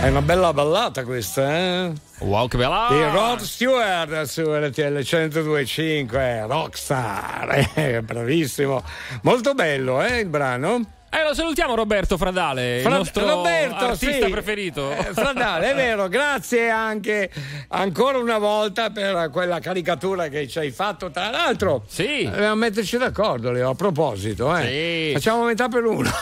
[0.00, 1.92] È una bella ballata questa, eh?
[2.20, 2.86] Wow, che bella!
[2.88, 8.80] Di Rod Stewart su RTL 102.5, Rockstar, eh, bravissimo.
[9.22, 10.99] Molto bello, eh, il brano?
[11.30, 14.30] Eh, lo salutiamo Roberto Fradale, Fra- il nostro Roberto, artista sì.
[14.30, 14.90] preferito.
[14.90, 17.30] Eh, Fradale, è vero, grazie anche
[17.68, 21.10] ancora una volta per quella caricatura che ci hai fatto.
[21.10, 22.24] Tra l'altro, sì.
[22.24, 24.54] dobbiamo metterci d'accordo, Leo, a proposito.
[24.56, 25.10] Eh.
[25.10, 25.12] Sì.
[25.14, 26.10] Facciamo metà per uno.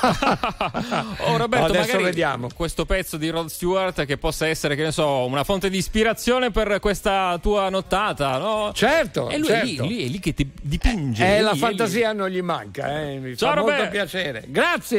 [1.21, 2.49] Oh Roberto, Adesso magari vediamo.
[2.55, 6.51] questo pezzo di Rod Stewart che possa essere, che ne so, una fonte di ispirazione
[6.51, 8.71] per questa tua nottata, no?
[8.75, 9.65] Certo, E lui, certo.
[9.65, 11.37] È, lì, lui è lì che ti dipinge.
[11.37, 13.17] Eh, la fantasia non gli manca, eh.
[13.19, 13.91] mi Ciao, fa molto Roberto.
[13.93, 14.45] piacere.
[14.47, 14.98] Grazie.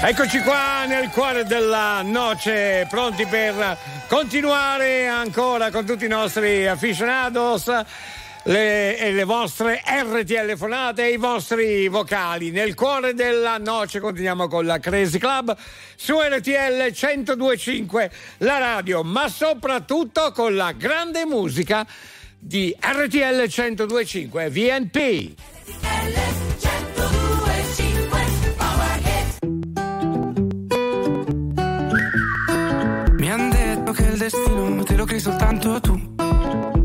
[0.00, 3.78] Eccoci qua nel cuore della noce, pronti per
[4.08, 7.70] continuare ancora con tutti i nostri aficionados.
[8.44, 12.50] Le, le vostre RTL fonate e i vostri vocali.
[12.50, 15.54] Nel cuore della noce continuiamo con la Crazy Club
[15.96, 21.86] su RTL 1025, la radio, ma soprattutto con la grande musica
[22.38, 25.34] di RTL 1025 VNP.
[33.18, 36.14] Mi han detto che il destino te lo crei soltanto tu.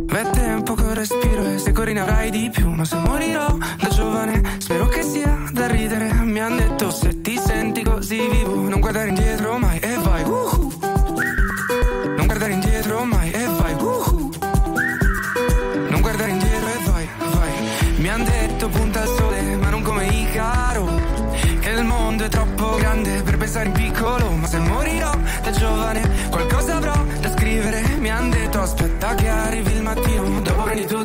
[0.07, 2.69] È tempo che respiro e se corri ne avrai di più.
[2.69, 6.11] Ma se morirò da giovane, spero che sia da ridere.
[6.23, 10.23] Mi han detto se ti senti così vivo, non guardare indietro mai e vai.
[10.23, 10.62] uhu.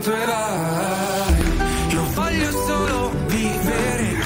[0.09, 1.35] Vai.
[1.91, 4.17] Io voglio solo vivere,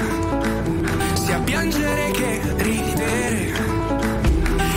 [1.13, 3.53] sia piangere che ridere.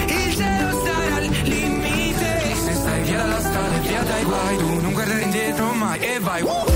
[0.06, 2.54] Il cielo sarà al limite.
[2.64, 6.18] Se stai via dalla strada e via dai guai, tu non guardare indietro mai e
[6.20, 6.42] vai.
[6.42, 6.75] Woohoo!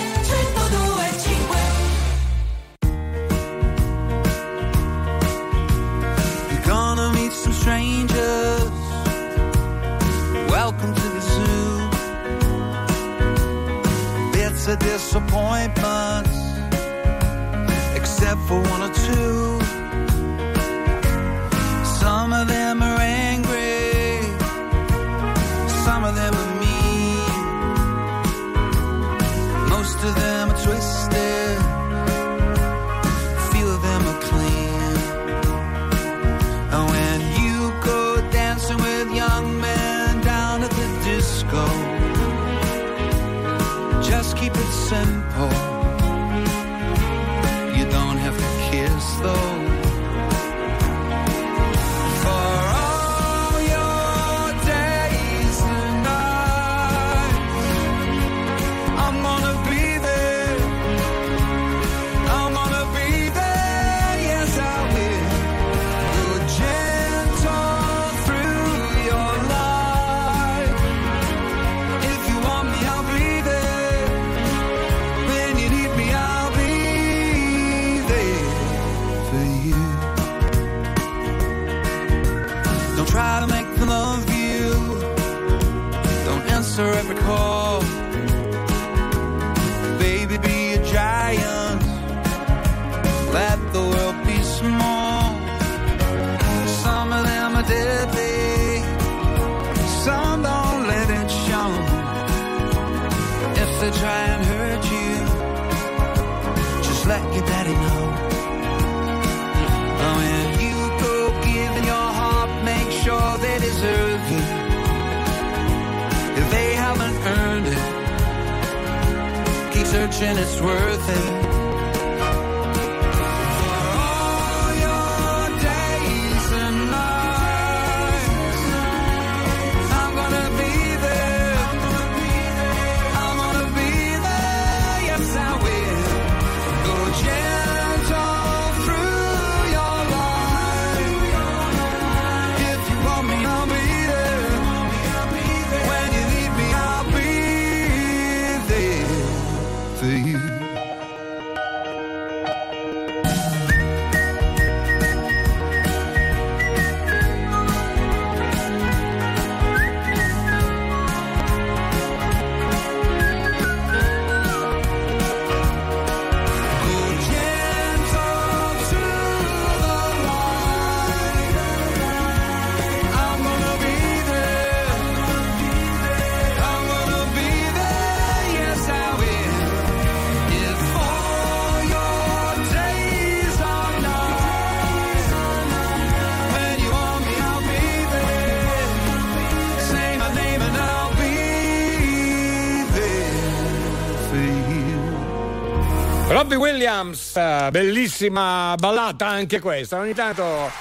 [196.41, 199.99] Robbie Williams, eh, bellissima ballata anche questa.
[199.99, 200.71] Ogni tanto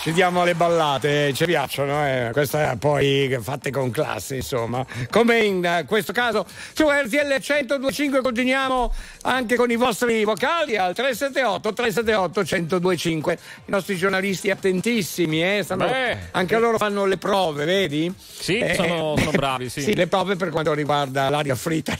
[0.00, 2.30] ci diamo le ballate, ci piacciono, eh.
[2.32, 4.84] queste poi fatte con classe, insomma.
[5.10, 10.94] Come in eh, questo caso su RTL 1025 continuiamo anche con i vostri vocali al
[10.94, 13.32] 378 378 1025.
[13.66, 16.18] I nostri giornalisti attentissimi, eh, stanno- Beh.
[16.32, 18.12] anche loro fanno le prove, vedi?
[18.18, 19.80] Sì, Eh, sono, sono bravi, sì.
[19.92, 21.96] Sì, le prove per quanto riguarda l'aria fritta.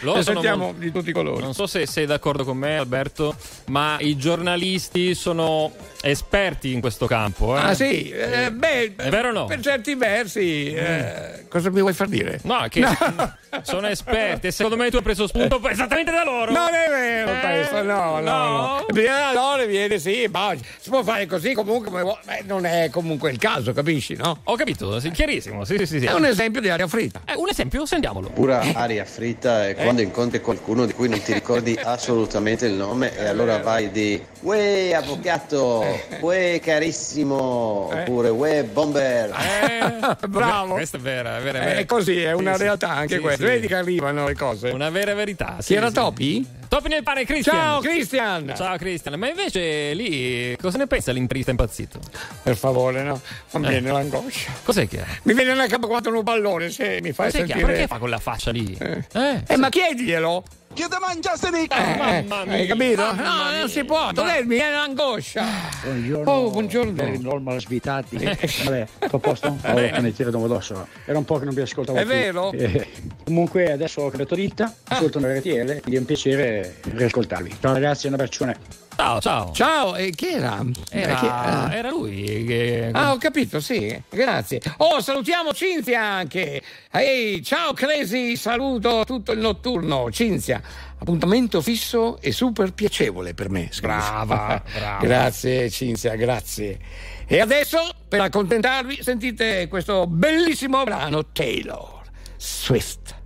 [0.00, 1.42] Loro ne sono sentiamo molto- di tutti i colori.
[1.42, 3.34] Non so se sei d'accordo con me, Alberto,
[3.66, 5.72] ma i giornalisti sono
[6.02, 7.31] esperti in questo campo.
[7.40, 7.58] Eh.
[7.60, 9.44] Ah sì, eh, beh, È vero o no?
[9.46, 12.40] per certi versi, eh, cosa mi vuoi far dire?
[12.44, 12.82] No, che
[13.62, 16.52] sono esperti e secondo me tu hai preso spunto esattamente da loro.
[16.52, 18.48] Non è vero Eh, questo, no, no, no.
[18.48, 18.86] no.
[18.92, 22.16] Viene da loro, viene sì, ma si può fare così comunque, vuoi.
[22.24, 24.40] Beh, non è comunque il caso, capisci, no?
[24.44, 25.98] Ho capito, sì, chiarissimo, sì, sì, sì.
[26.00, 26.06] sì.
[26.06, 27.22] È un esempio di aria fritta.
[27.26, 28.28] Eh, un esempio, sentiamolo.
[28.28, 33.16] Pura aria fritta è quando incontri qualcuno di cui non ti ricordi assolutamente il nome
[33.16, 35.84] e allora vai di Uè avvocato,
[36.20, 39.30] uè carissimo, oppure uè bomber.
[40.28, 40.74] Bravo.
[40.74, 41.84] Questa è vera, è vera, è È vera.
[41.86, 43.44] così, è una Sì, realtà anche Sì, questa.
[43.44, 43.50] sì.
[43.50, 44.68] Vedi che arrivano le cose.
[44.70, 45.54] Una vera verità.
[45.58, 45.94] Chi sì, era sì.
[45.94, 46.46] Topi?
[46.68, 47.54] Topi nel pane, Cristian.
[47.54, 48.52] Ciao Cristian!
[48.56, 51.98] Ciao Cristian, ma invece lì cosa ne pensa l'interista impazzito?
[52.42, 53.20] Per favore, no?
[53.50, 53.68] Non Eh.
[53.68, 54.50] viene l'angoscia.
[54.64, 55.04] Cos'è che è?
[55.24, 57.66] Mi viene una capo quanto un pallone se mi fai Cos'è che sentire.
[57.72, 58.74] Perché fa quella faccia lì?
[58.80, 60.42] Eh, Eh, ma chiediglielo!
[60.74, 63.02] Che te mangiaste di Eh, Mamma mia, hai capito?
[63.02, 63.58] mamma No, mia.
[63.60, 64.40] non si può, dov'è?
[64.42, 65.44] Mi viene l'angoscia.
[65.84, 66.30] Buongiorno.
[66.30, 66.92] Oh, buongiorno.
[66.92, 68.16] Per il normal svitati.
[68.16, 69.56] Vabbè, tutto a posto?
[69.62, 70.60] Allora, ne tiro dopo
[71.04, 72.10] Era un po' che non vi ascoltavo È più.
[72.10, 72.48] vero?
[72.48, 72.56] Ah.
[72.56, 72.88] Eh,
[73.24, 77.56] comunque adesso ho cambiato ditta, ascolto una RTL, quindi è un piacere riascoltarvi.
[77.60, 78.56] Ciao ragazzi, un abbraccione.
[79.02, 79.50] Ciao, ciao.
[79.52, 80.64] Ciao, e chi era?
[80.88, 81.70] Era, Eh, chi- ah.
[81.74, 82.88] era lui che...
[82.92, 84.60] Ah, ho capito, sì, grazie.
[84.76, 86.62] Oh, salutiamo Cinzia anche.
[86.92, 90.08] Ehi, ciao Crazy, saluto tutto il notturno.
[90.12, 90.62] Cinzia,
[90.98, 93.66] appuntamento fisso e super piacevole per me.
[93.72, 93.92] scrive.
[93.96, 94.98] Brava, brava.
[95.04, 96.78] Grazie Cinzia, grazie.
[97.26, 102.02] E adesso, per accontentarvi, sentite questo bellissimo brano Taylor
[102.36, 103.16] Swift.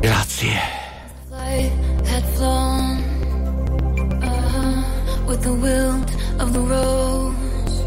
[0.00, 0.84] Grazie.
[5.26, 6.10] With the wilt
[6.40, 7.80] of the rose.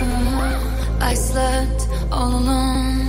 [0.00, 3.08] Uh, I slept all alone,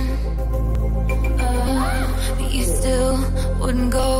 [1.40, 3.16] uh, but you still
[3.60, 4.10] wouldn't go.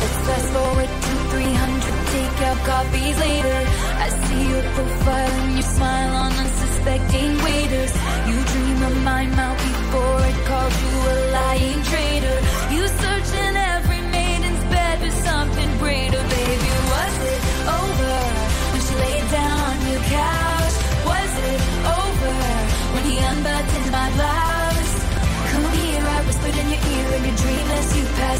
[0.00, 3.58] Let's fast forward to 300 takeout copies later.
[4.04, 7.92] I see your profile and your smile on unsuspecting waiters.
[8.28, 12.38] You dream of my mouth before it called you a lying traitor.
[12.74, 16.22] You search in every maiden's bed for something greater,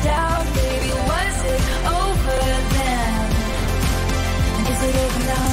[0.03, 0.91] baby.
[1.11, 1.61] Was it
[2.01, 2.41] over
[2.75, 3.13] then?
[4.71, 5.49] Is it over now?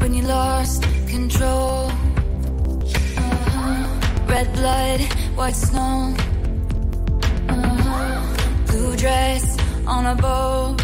[0.00, 1.90] When you lost control,
[3.16, 3.86] uh-huh.
[4.26, 5.00] red blood,
[5.36, 6.14] white snow,
[7.48, 8.66] uh-huh.
[8.66, 9.56] blue dress
[9.86, 10.76] on a boat.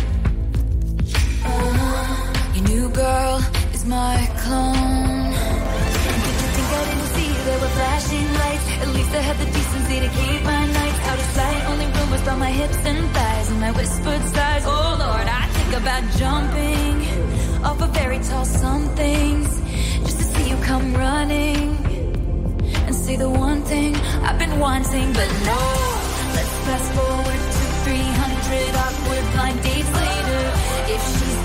[1.44, 2.54] Uh-huh.
[2.54, 3.40] Your new girl
[3.74, 5.07] is my clone.
[7.98, 8.66] Flashing lights?
[8.82, 11.64] At least I had the decency to keep my nights out of sight.
[11.70, 14.64] Only rumors about my hips and thighs and my whispered sighs.
[14.66, 16.96] Oh Lord, I think about jumping
[17.64, 19.48] off of very tall somethings
[20.06, 21.76] just to see you come running
[22.86, 23.96] and say the one thing
[24.26, 25.60] I've been wanting, but no.
[26.36, 30.17] Let's fast forward to 300 awkward blind dates later.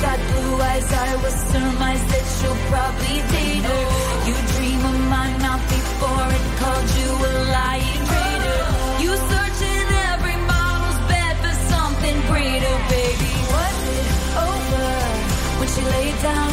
[0.04, 3.84] Got blue eyes, I will surmise that you'll probably date her.
[4.28, 8.64] You dream of my mouth before it called you a lying traitor.
[9.04, 13.32] You search in every model's bed for something greater, baby.
[13.56, 14.08] Was it
[14.48, 14.92] over
[15.60, 16.53] when she laid down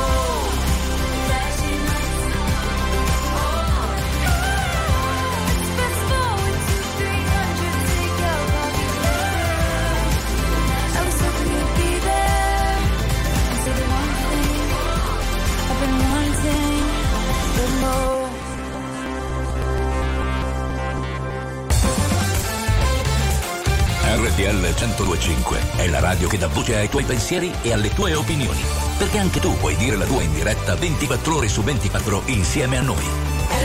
[24.41, 28.59] RTL 1025 è la radio che dà voce ai tuoi pensieri e alle tue opinioni.
[28.97, 32.81] Perché anche tu puoi dire la tua in diretta 24 ore su 24 insieme a
[32.81, 33.03] noi.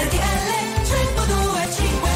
[0.02, 0.46] RTL
[0.84, 2.08] 1025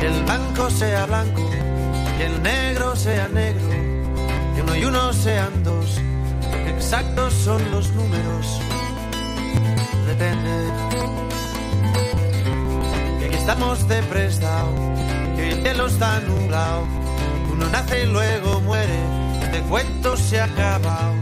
[0.00, 1.50] Que el blanco sea blanco,
[2.16, 3.68] que el negro sea negro,
[4.54, 6.00] que uno y uno sean dos,
[6.64, 8.60] que exactos son los números.
[10.08, 10.54] Depende.
[13.20, 14.72] Que aquí estamos de prestado,
[15.36, 16.82] que el cielo está nublado,
[17.52, 18.98] uno nace y luego muere,
[19.44, 21.14] este cuento se ha acabado.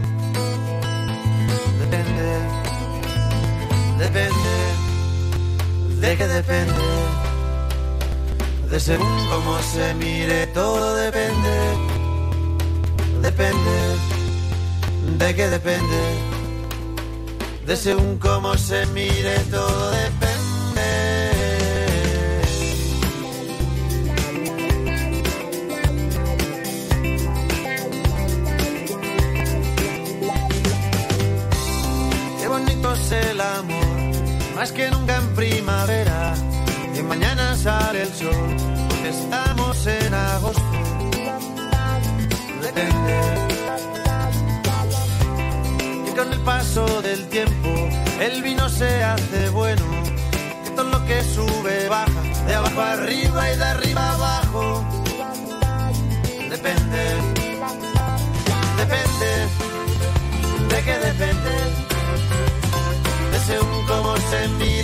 [1.81, 2.27] Depende,
[3.99, 4.55] depende,
[6.01, 6.85] de que depende.
[8.71, 11.55] De según cómo se mire, todo depende.
[13.21, 13.94] Depende.
[15.17, 16.01] ¿De qué depende?
[17.65, 20.24] De según cómo se mire, todo depende.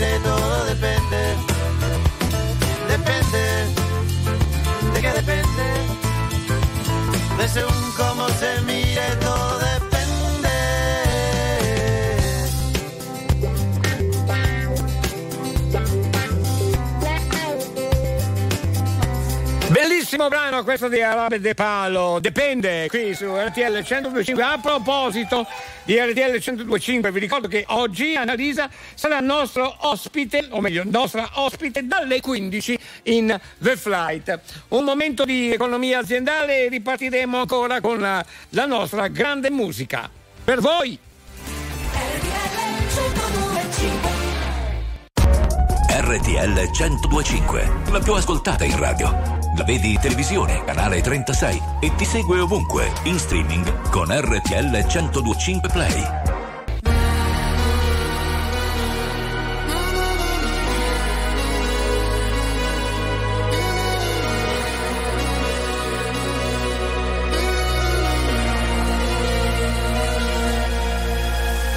[0.02, 1.36] Mire, todo depende.
[2.88, 3.44] Depende.
[4.94, 5.64] ¿De qué depende?
[7.38, 9.90] De según cómo se mire, todo depende.
[19.70, 24.42] Bellissimo brano questo di Arabe De Palo, dipende qui su RTL 1025.
[24.42, 25.48] A proposito
[25.84, 31.86] di RTL 1025, vi ricordo che oggi Annalisa sarà nostro ospite, o meglio, nostra ospite
[31.88, 34.40] dalle 15 in The Flight.
[34.70, 40.10] Un momento di economia aziendale e ripartiremo ancora con la, la nostra grande musica.
[40.44, 40.98] Per voi!
[45.94, 49.41] RTL 1025, la più ascoltata in radio.
[49.58, 55.70] La vedi in televisione, canale 36 e ti segue ovunque, in streaming con RTL 1025
[55.70, 56.06] Play.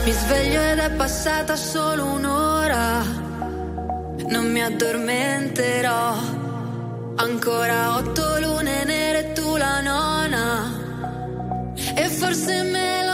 [0.05, 3.03] Mi sveglio ed è passata solo un'ora,
[4.29, 6.44] non mi addormenterò
[7.17, 10.45] Ancora otto lune nere tu la nona.
[11.95, 13.14] E forse me lo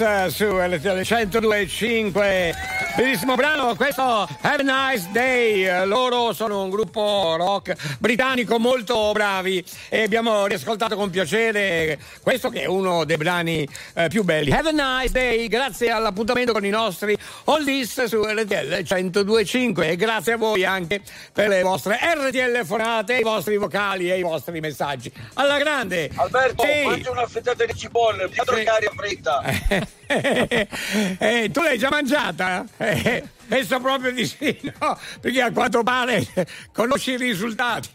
[0.00, 2.52] eh, su LTL 102.5
[2.96, 4.02] bellissimo brano questo
[4.40, 5.86] Have a Nice Day.
[5.86, 12.62] Loro sono un gruppo rock britannico molto bravi e abbiamo riascoltato con piacere questo che
[12.62, 14.50] è uno dei brani eh, più belli.
[14.50, 20.32] Have a Nice Day grazie all'appuntamento con i nostri oldies su RTL 102.5 e grazie
[20.32, 21.00] a voi anche
[21.32, 25.12] per le vostre RTL fonate i vostri vocali e i vostri messaggi.
[25.34, 26.84] Alla grande Alberto, Sì.
[26.84, 28.64] mangia una frittata di cipolle, quattro Sì.
[28.64, 28.92] cari a
[31.18, 32.64] Eh, tu l'hai già mangiata?
[32.78, 34.98] Eh, penso proprio di sì, no?
[35.20, 36.26] Perché a quanto pare
[36.72, 37.88] conosci i risultati.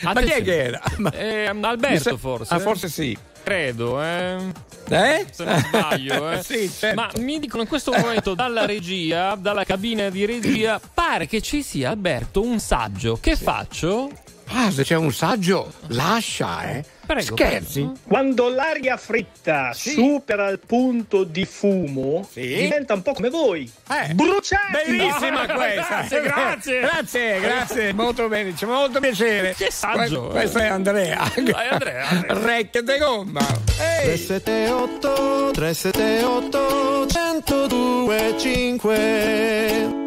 [0.00, 0.80] Ma chi è che era?
[0.96, 2.54] Ma- Eh, Alberto sa- forse.
[2.54, 3.16] Ah, forse sì.
[3.44, 4.36] Credo, eh.
[4.88, 5.26] Eh?
[5.30, 6.42] Se non sbaglio, eh.
[6.44, 7.00] Sì, certo.
[7.00, 11.62] Ma mi dicono in questo momento dalla regia, dalla cabina di regia, pare che ci
[11.62, 13.18] sia Alberto un saggio.
[13.20, 14.10] Che faccio?
[14.54, 16.84] Ah, se c'è un saggio, lascia, eh.
[17.04, 17.90] Prego, Scherzi?
[18.06, 23.70] Quando l'aria fritta supera il punto di fumo, diventa un po' come voi.
[24.12, 24.76] Bruciati!
[24.76, 24.84] Eh.
[24.86, 26.06] Bellissima questa!
[26.08, 26.80] Grazie, grazie.
[26.80, 29.54] Grazie, grazie, molto bene, ci fa molto piacere.
[29.56, 31.30] Che saggio, Que- Questo è Andrea.
[31.34, 32.06] Andrea, Andrea.
[32.28, 33.46] Recchia de gomma.
[33.80, 34.04] Ehi!
[34.04, 40.01] 378 378 102 5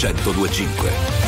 [0.00, 1.19] 1025.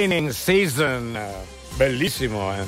[0.00, 1.20] Training season.
[1.76, 2.64] Bellissimo, eh.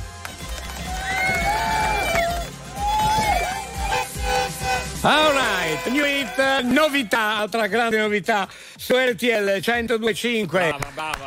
[5.01, 8.47] Alright, new hit, novità, altra grande novità
[8.77, 10.77] su RTL 1025.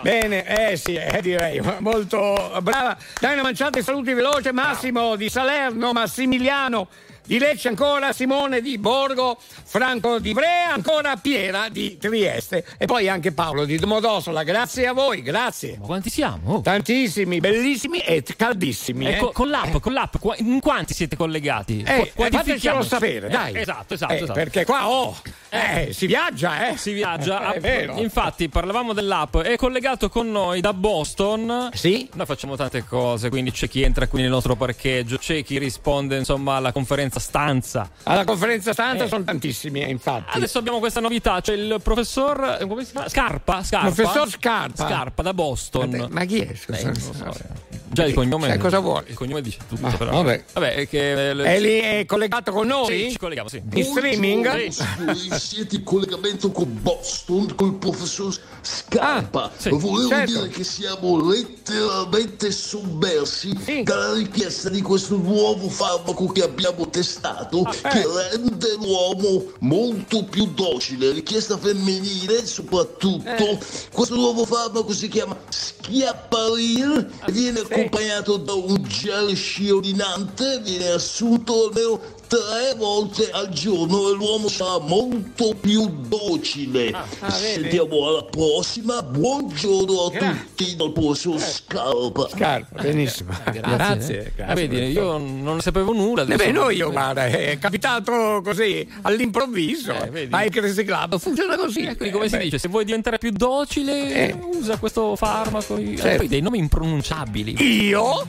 [0.02, 2.96] Bene, eh sì, eh, direi, molto brava.
[3.20, 6.88] Dai una manciata di saluti veloce, Massimo di Salerno, Massimiliano
[7.26, 13.08] di Lecce ancora, Simone di Borgo, Franco di Brea, ancora Piera di Trieste e poi
[13.10, 14.44] anche Paolo di Domodossola.
[14.44, 15.78] Grazie a voi, grazie.
[15.80, 16.62] Ma quanti siamo?
[16.62, 19.06] Tantissimi, bellissimi e caldissimi.
[19.08, 19.34] Ecco, eh.
[19.34, 21.82] con l'app, con l'app, in quanti siete collegati?
[21.86, 23.58] Eh, Qua- eh, fatecelo sapere, Eh, dai.
[23.58, 24.34] esatto, esatto, Eh, esatto.
[24.34, 25.16] Perché qua, oh,
[25.50, 26.78] eh, si viaggia, eh.
[26.78, 27.54] Si viaggia.
[27.54, 27.98] È vero.
[28.00, 29.38] Infatti, parlavamo dell'app.
[29.38, 31.70] È collegato con noi da Boston.
[31.74, 32.10] Sì.
[32.14, 36.18] Noi facciamo tante cose, quindi c'è chi entra qui nel nostro parcheggio, c'è chi risponde,
[36.18, 37.90] insomma, alla conferenza stanza.
[38.04, 39.08] Alla conferenza stanza Eh.
[39.08, 40.36] sono tantissimi, eh, infatti.
[40.38, 43.08] Adesso abbiamo questa novità, c'è il professor eh, come si chiama?
[43.08, 43.92] Scarpa, Scarpa.
[43.92, 44.88] Professor Scarpa.
[44.88, 46.08] Scarpa da Boston.
[46.10, 46.56] Ma chi è?
[46.56, 46.90] scusa?
[46.90, 47.74] Eh, so, eh.
[47.88, 48.48] Già il cognome.
[48.48, 49.06] Sai cosa vuole?
[49.08, 50.22] Il cognome dice tutto, Ma, però.
[50.22, 50.44] vabbè.
[50.54, 53.04] è che eh, È lì è collegato con noi?
[53.06, 53.62] Sì, ci colleghiamo, sì.
[53.74, 54.68] In streaming?
[54.70, 59.50] Signori, siete in collegamento con Boston, col professor Scarpa.
[59.56, 60.34] sì, Volevo certo.
[60.34, 67.90] dire che siamo letteralmente sommersi dalla richiesta di questo nuovo farmaco che abbiamo testato, Ah,
[67.90, 68.30] che eh.
[68.32, 71.12] rende l'uomo molto più docile.
[71.12, 73.28] Richiesta femminile, soprattutto.
[73.28, 73.60] Eh.
[73.92, 81.68] Questo nuovo farmaco si chiama Schiapparir e viene accompagnato da un gel sciorinante, viene assunto
[81.68, 86.90] almeno tre volte al giorno e l'uomo sarà molto più docile.
[86.92, 87.06] ah,
[87.40, 87.62] vedi?
[87.62, 89.02] Sentiamo alla prossima.
[89.02, 92.28] Buongiorno a tutti dal professor Scarpa.
[92.30, 93.32] Scarpa, benissimo.
[93.52, 94.34] Grazie.
[94.46, 96.24] Ah, vedi, io non ne sapevo nulla.
[96.26, 99.94] Eh beh, noi, io, guarda, è capitato così all'improvviso.
[100.10, 100.34] vedi?
[100.34, 101.82] Ai Crazy Club funziona così.
[101.82, 104.36] Eh, quindi come si Eh, dice, se vuoi diventare più docile, Eh.
[104.54, 105.78] usa questo farmaco.
[105.78, 106.18] Eh, Certo.
[106.18, 107.56] Poi dei nomi impronunciabili.
[107.88, 108.26] Io?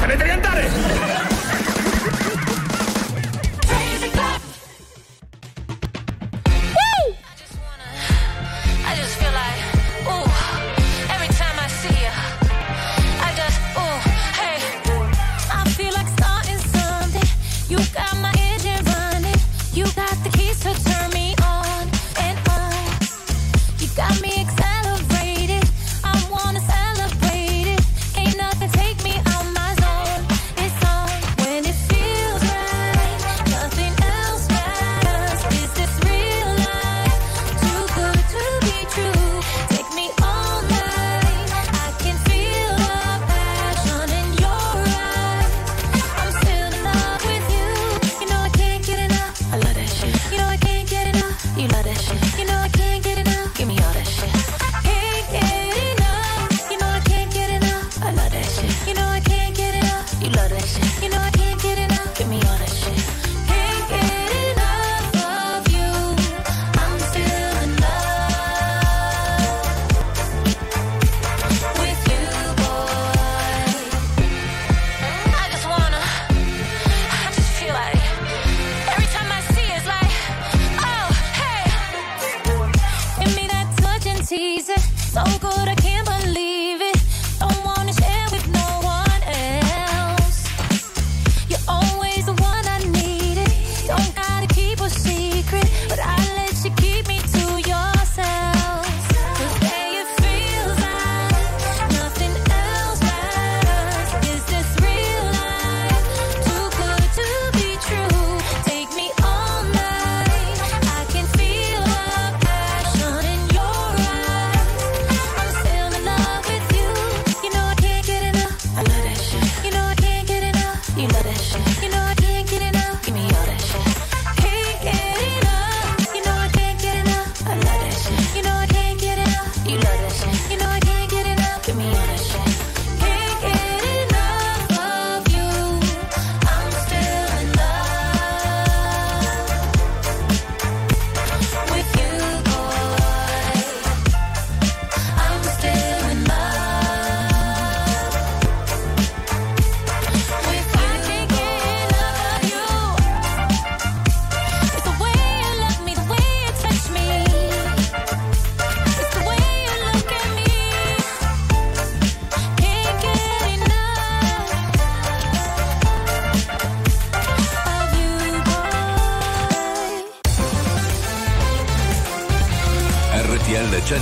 [0.00, 0.66] Dovete cantare!
[0.66, 1.39] I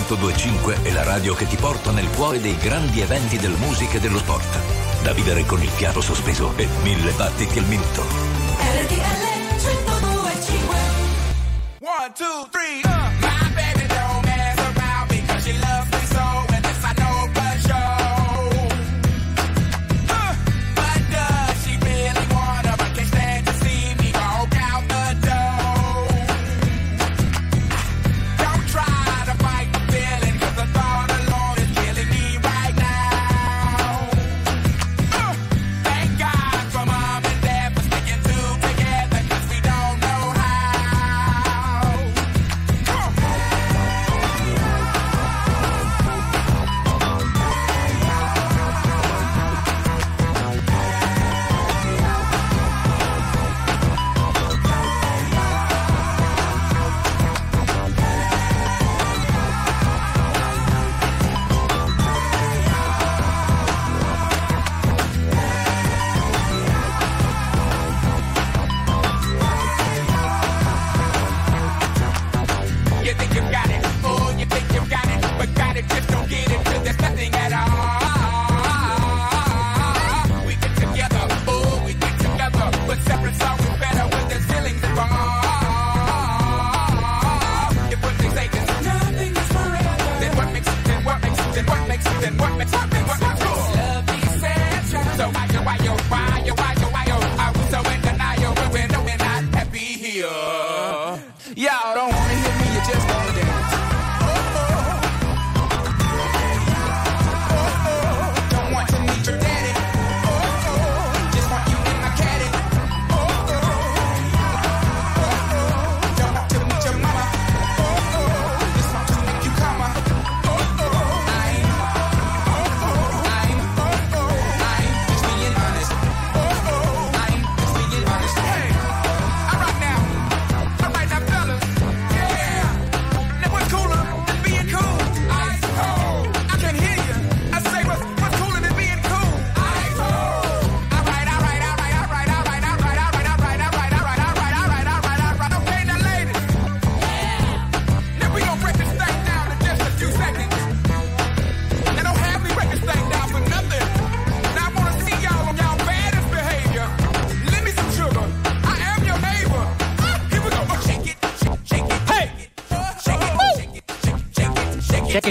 [0.09, 4.01] 1025 è la radio che ti porta nel cuore dei grandi eventi del musica e
[4.01, 5.03] dello sport.
[5.03, 8.03] Da vivere con il fiato sospeso e mille battiti al minuto.
[8.03, 9.28] RTL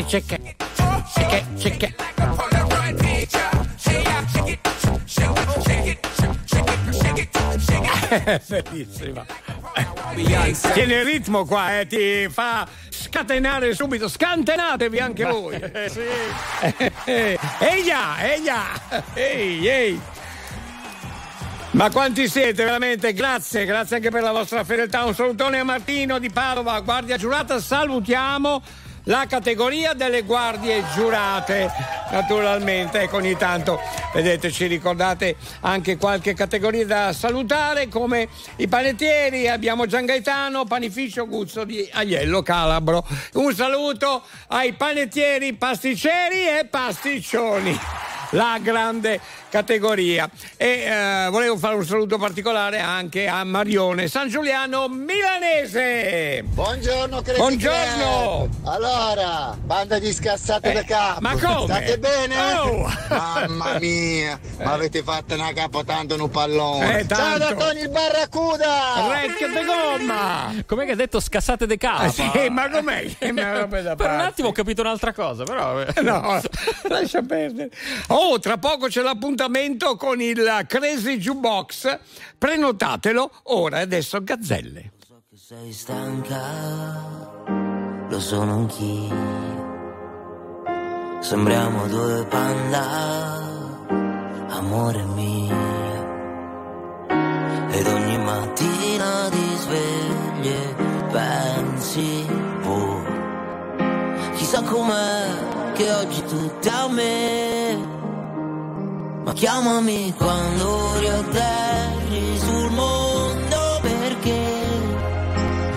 [0.08, 0.64] shake it.
[1.14, 1.96] Shake it, shake it.
[8.48, 9.26] Bellissima.
[10.74, 14.08] Tiene il ritmo qua, eh, ti fa scatenare subito.
[14.08, 15.60] Scantenatevi anche voi.
[17.60, 18.64] Eia, eia,
[19.14, 20.02] ehi, ehi.
[21.72, 23.14] Ma quanti siete veramente?
[23.14, 25.04] Grazie, grazie anche per la vostra fedeltà.
[25.04, 27.60] Un salutone a Martino di Padova, guardia giurata.
[27.60, 28.64] Salutiamo
[29.08, 31.70] la categoria delle guardie giurate,
[32.12, 33.02] naturalmente.
[33.02, 33.80] Ecco, ogni tanto,
[34.14, 38.28] vedete, ci ricordate anche qualche categoria da salutare, come
[38.58, 39.48] i panettieri.
[39.48, 43.06] Abbiamo Gian Gaetano, panificio Guzzo di Agliello Calabro.
[43.34, 47.80] Un saluto ai panettieri, pasticceri e pasticcioni
[48.32, 50.30] la grande categoria.
[50.58, 56.44] E eh, volevo fare un saluto particolare anche a Marione San Giuliano Milanese.
[56.46, 58.50] Buongiorno, Crazy Buongiorno.
[58.62, 58.68] Club.
[58.68, 61.22] Allora, banda di scassate Eh, da capo.
[61.22, 61.66] ma come?
[61.66, 62.36] State bene?
[62.54, 62.92] Oh.
[63.10, 67.00] Mamma mia, ma avete fatto una capo tanto un pallone.
[67.00, 69.08] Eh, Ciao da Tony il Barracuda!
[69.22, 70.54] Recchia de gomma!
[70.66, 72.04] Com'è che ha detto scassate de capa?
[72.04, 73.06] Ah, sì, ma com'è?
[73.88, 75.84] Da Per un attimo ho capito un'altra cosa, però.
[76.02, 76.42] No,
[76.90, 77.70] lascia perdere.
[78.08, 79.36] Oh, tra poco c'è l'appuntamento
[79.96, 82.00] con il Crazy Jukebox.
[82.38, 84.92] Prenotatelo ora e adesso Gazzelle.
[85.34, 86.42] Sei stanca,
[88.10, 89.16] lo sono anch'io.
[91.22, 92.86] Sembriamo due panda,
[94.50, 95.56] amore mio.
[97.70, 102.26] Ed ogni mattina ti svegli pensi,
[102.64, 103.04] oh,
[104.36, 107.97] chissà com'è che oggi tutto a me.
[109.28, 114.40] Ma chiamami quando riatterri sul mondo perché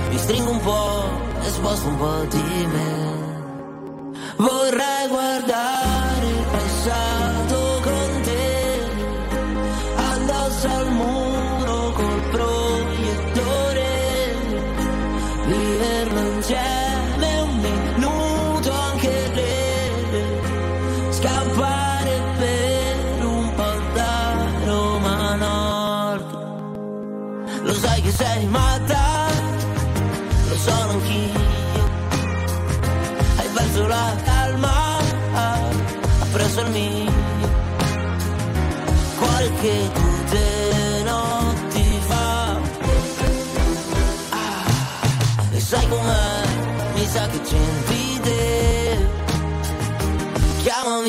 [0.08, 1.10] mi stringo un po'
[1.42, 4.12] e sposto un po' di me.
[4.36, 5.89] Vorrei guardare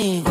[0.01, 0.30] chiamami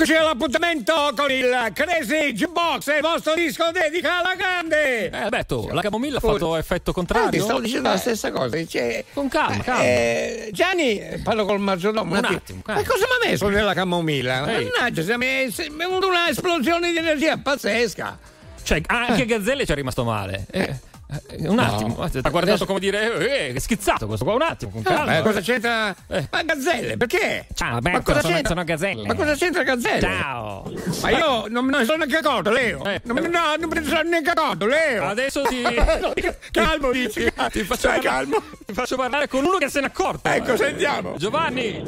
[0.00, 5.10] Eccoci all'appuntamento con il Crazy Jukebox, il vostro disco dedica alla grande.
[5.10, 7.30] Eh, Alberto, la camomilla ha fatto effetto contrario?
[7.30, 8.64] Ti stavo dicendo la stessa cosa.
[8.64, 9.82] Cioè, Con calma, calma.
[9.82, 12.12] eh, Gianni, parlo col maggiordomo.
[12.12, 12.36] Un attimo.
[12.38, 12.80] attimo, calma.
[12.80, 14.48] Ma cosa mi ha messo nella camomilla?
[14.56, 14.68] Ehi.
[14.72, 18.18] Mannaggia, si è messo- è venuta una esplosione di energia pazzesca.
[18.62, 20.46] Cioè, anche Gazzelle ci è rimasto male.
[20.52, 20.76] Eh,
[21.10, 21.62] eh, un No.
[21.62, 25.16] attimo, ha guardato Adesso- come dire, eh, è schizzato questo qua, un attimo, con calma.
[25.18, 25.94] Eh, cosa c'entra?
[26.06, 27.46] Ma Gazzelle, perché?
[27.54, 28.48] Ciao Ma Alberto, cosa sono, c'entra?
[28.54, 29.06] sono Gazzelle.
[29.06, 30.00] Ma cosa c'entra Gazzelle?
[30.00, 30.72] Ciao.
[31.02, 32.84] Ma io non me ne sono neanche accorto, Leo.
[32.84, 33.00] Eh.
[33.04, 35.04] Non, me- no, non me ne sono neanche accorto, Leo.
[35.06, 35.62] Adesso ti-
[36.00, 36.12] No,
[36.50, 37.24] calmo, dici.
[37.24, 37.30] Ti
[37.64, 38.42] faccio, Stai parlare, calmo.
[38.66, 40.28] ti faccio parlare con uno che se n'è accorto.
[40.28, 41.14] Ecco, Eh, sentiamo.
[41.16, 41.82] Giovanni.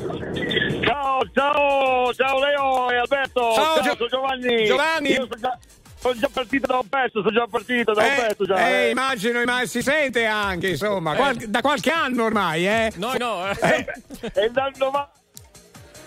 [0.84, 3.52] Ciao, ciao, ciao Leo e Alberto.
[3.54, 4.64] Ciao, Gio- sono Giovanni.
[4.66, 5.08] Giovanni.
[5.10, 5.58] Io sono
[6.00, 8.44] sono già partito da un pezzo, sono già partito da un Eh, pezzo.
[8.46, 8.90] Già, eh, eh.
[8.90, 12.92] immagino, immagino, si sente anche, insomma, qual- da qualche anno ormai, eh?
[12.96, 13.48] No, no.
[13.50, 13.86] Eh,
[14.32, 15.10] È dal 90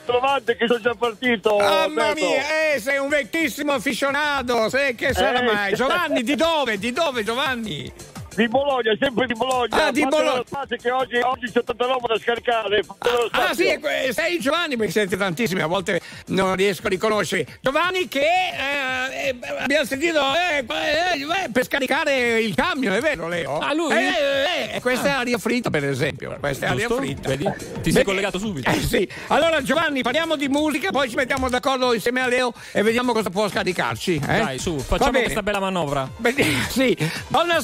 [0.06, 1.56] 90 che sono già partito.
[1.56, 2.26] Mamma Alberto.
[2.26, 5.44] mia, eh, sei un vecchissimo aficionato, sai che sarà Eh.
[5.44, 5.74] mai?
[5.76, 6.78] Giovanni, di dove?
[6.78, 7.90] Di dove, Giovanni?
[8.36, 9.68] Di Bologna, sempre di Bologna.
[9.86, 10.38] Ah, di Fate Bologna.
[10.38, 12.80] lo spazio che oggi, oggi c'è tanta roba da scaricare.
[12.80, 13.80] Ah, spazio.
[14.08, 17.46] sì, sei Giovanni, perché siete tantissimi, a volte non riesco a riconoscere.
[17.62, 23.28] Giovanni che eh, eh, abbiamo sentito eh, eh, eh, per scaricare il camion, è vero
[23.28, 23.60] Leo?
[23.60, 23.94] Ah, lui?
[23.94, 27.02] Eh, eh, eh, questa è aria fritta per esempio, questa è aria Giusto?
[27.04, 27.30] fritta.
[27.30, 27.44] Vedi?
[27.82, 28.68] Ti sei Beh, collegato subito.
[28.70, 32.82] Eh sì, allora Giovanni parliamo di musica, poi ci mettiamo d'accordo insieme a Leo e
[32.82, 34.16] vediamo cosa può scaricarci.
[34.16, 34.38] eh?
[34.40, 36.10] Dai, su, facciamo questa bella manovra.
[36.18, 36.34] Beh,
[36.70, 36.98] sì,
[37.28, 37.62] Donna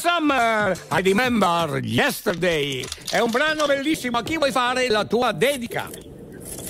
[0.91, 2.83] I Remember Yesterday.
[3.09, 4.17] È un brano bellissimo.
[4.17, 5.89] A chi vuoi fare la tua dedica?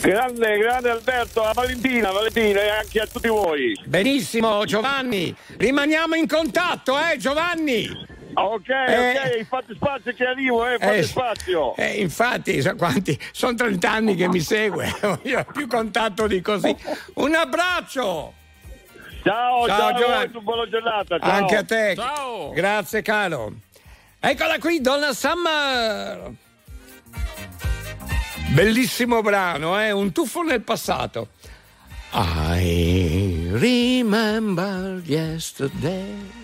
[0.02, 3.78] Grande, grande Alberto, a Valentina, Valentina e anche a tutti voi.
[3.86, 5.36] Benissimo, Giovanni.
[5.58, 8.08] Rimaniamo in contatto, eh, Giovanni?
[8.34, 9.10] Ok, Eh.
[9.40, 11.76] ok, fate spazio che arrivo, eh, fate Eh, spazio.
[11.76, 13.20] Eh, infatti, so quanti?
[13.32, 14.88] Sono 30 anni che mi segue.
[15.24, 16.74] Io ho più contatto di così.
[17.16, 18.34] Un abbraccio!
[19.22, 20.40] Ciao, Ciao, ciao, Giovanni.
[20.42, 21.20] buona giornata.
[21.20, 21.30] Ciao.
[21.30, 21.94] Anche a te.
[21.98, 22.52] Ciao.
[22.52, 23.54] Grazie, caro.
[24.22, 26.34] Eccola qui, Donna Summer.
[28.50, 29.92] Bellissimo brano, eh?
[29.92, 31.30] Un tuffo nel passato.
[32.12, 36.39] I remember yesterday.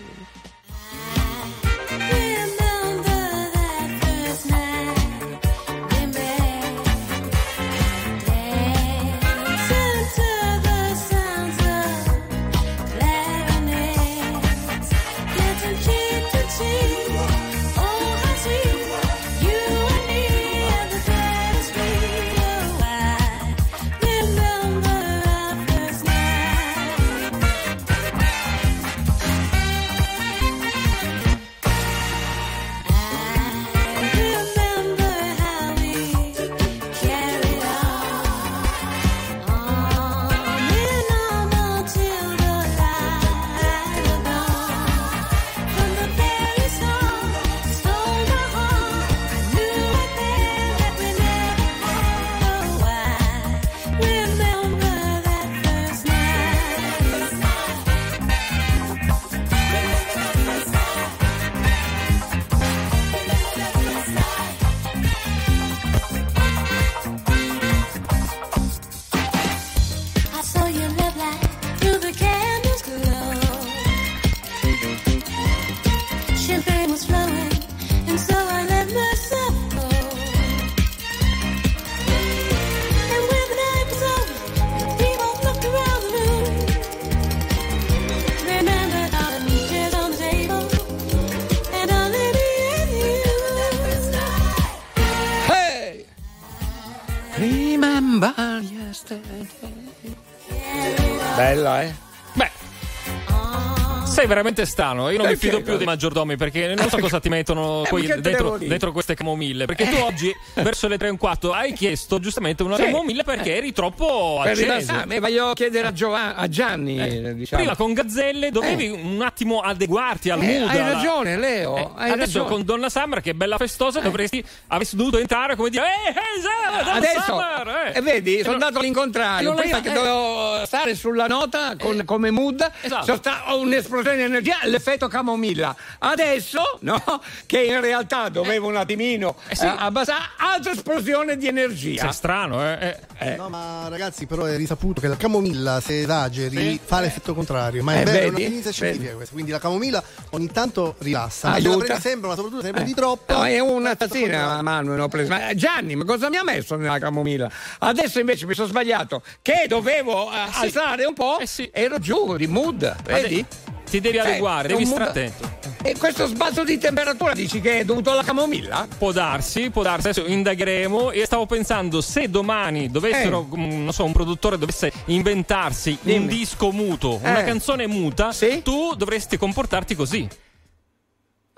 [104.26, 105.46] Sei veramente strano, io non mi Perché?
[105.50, 109.14] fido più dei maggiordomi perché non so cosa ti mettono Eh, te dentro, dentro queste
[109.14, 109.66] camomille.
[109.66, 112.82] Perché tu oggi, verso le 3 e un quarto, hai chiesto giustamente una Sì.
[112.86, 114.62] camomilla perché eri troppo Per acceso.
[114.72, 116.98] rilassarmi, voglio chiedere a, Giova- a Gianni.
[116.98, 117.62] eh, diciamo.
[117.62, 120.70] Prima con Gazzelle dovevi un attimo adeguarti al Eh, mood.
[120.70, 121.76] hai ragione, Leo.
[121.76, 122.48] Eh, hai adesso ragione.
[122.48, 126.90] con Donna Summer, che è bella festosa, dovresti avresti dovuto entrare come dire Eh, eh,
[126.90, 127.92] Adesso, Summer!
[127.94, 129.50] eh." e vedi, sono non- andato all'incontrario.
[129.52, 129.92] non Prima che eh.
[129.92, 133.04] dovevo stare sulla nota con- come mood, Esatto.
[133.04, 135.74] sono sta- ho un'esplosione di energia, l'effetto camomilla.
[135.98, 137.02] Adesso, no,
[137.46, 139.64] che in realtà dovevo un attimino sì.
[139.64, 142.02] eh, abbassare, altra esplosione di energia.
[142.02, 142.96] Sei strano, eh?
[143.18, 143.36] eh.
[143.36, 146.80] No, ma ragazzi, però è risaputo che la camomilla, se esageri, Sì.
[146.84, 147.82] fa l'effetto contrario.
[147.82, 148.28] Ma è Eh, vero, è vedi?
[148.30, 149.16] una evidenza scientifica Vedi?
[149.16, 149.34] questa.
[149.34, 151.48] Quindi la camomilla ogni tanto rilassa.
[151.48, 151.84] Ma se la Aiuta.
[151.84, 152.84] prendi sempre, ma soprattutto sempre Eh.
[152.84, 153.32] di troppo.
[153.32, 155.30] No, è una tazzina ne ho preso.
[155.30, 157.50] Ma Gianni, ma cosa mi ha messo nella camomilla?
[157.78, 159.22] Adesso invece mi sono sbagliato.
[159.42, 160.64] Che dovevo eh, sì.
[160.64, 161.68] alzare un po', Eh sì.
[161.72, 162.96] ero giù di mood.
[163.04, 163.44] Vedi?
[163.88, 165.48] Ti devi Eh, adeguare, devi un stare attento.
[165.82, 168.88] E questo sbalzo di temperatura dici che è dovuto alla camomilla?
[168.98, 173.56] Può darsi, può darsi, adesso indagheremo e stavo pensando se domani dovessero, Eh.
[173.56, 176.26] mm, non so, un produttore dovesse inventarsi un Dimmi.
[176.26, 177.44] disco muto, una Eh.
[177.44, 178.62] canzone muta, Sì?
[178.64, 180.28] tu dovresti comportarti così.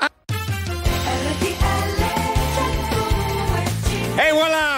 [0.00, 0.10] E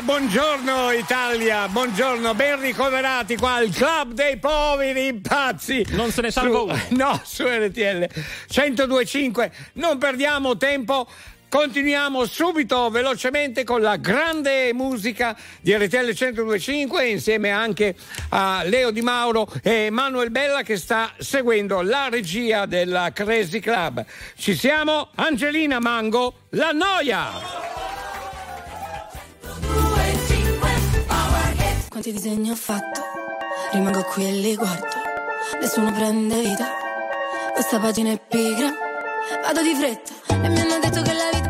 [0.03, 5.85] buongiorno Italia, buongiorno, ben ricoverati qua al Club dei Poveri Pazzi.
[5.91, 6.79] Non se ne salva Su- uno.
[6.91, 8.09] No, su RTL
[8.49, 11.07] 1025, non perdiamo tempo.
[11.49, 17.97] Continuiamo subito velocemente con la grande musica di RTL 1025 insieme anche
[18.29, 24.05] a Leo Di Mauro e Manuel Bella che sta seguendo la regia della Crazy Club.
[24.37, 25.09] Ci siamo?
[25.17, 28.00] Angelina Mango, la noia!
[32.01, 33.03] Quanti disegni ho fatto?
[33.73, 34.87] Rimango qui e li guardo.
[35.61, 36.67] Nessuno prende vita.
[37.53, 38.73] Questa pagina è pigra.
[39.43, 41.50] Vado di fretta e mi hanno detto che la vita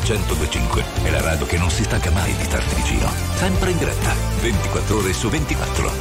[0.00, 3.06] 1025 è la radio che non si stacca mai di starti vicino.
[3.34, 5.92] Sempre in diretta, 24 ore su 24.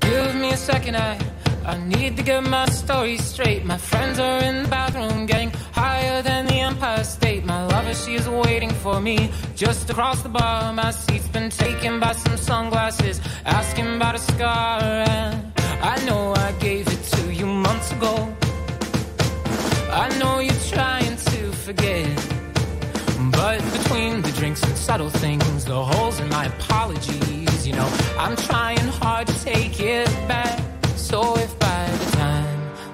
[0.00, 3.64] Give me a second, I need to get my story straight.
[3.64, 5.52] My friends are in the bathroom, gang.
[5.78, 7.44] Higher than the Empire State.
[7.44, 10.72] My lover, she is waiting for me just across the bar.
[10.72, 14.82] My seat's been taken by some sunglasses, asking about a scar.
[14.82, 15.34] And
[15.92, 18.14] I know I gave it to you months ago.
[20.04, 22.08] I know you're trying to forget.
[23.40, 28.36] But between the drinks and subtle things, the holes in my apologies, you know, I'm
[28.50, 30.58] trying hard to take it back.
[31.08, 32.37] So if by the time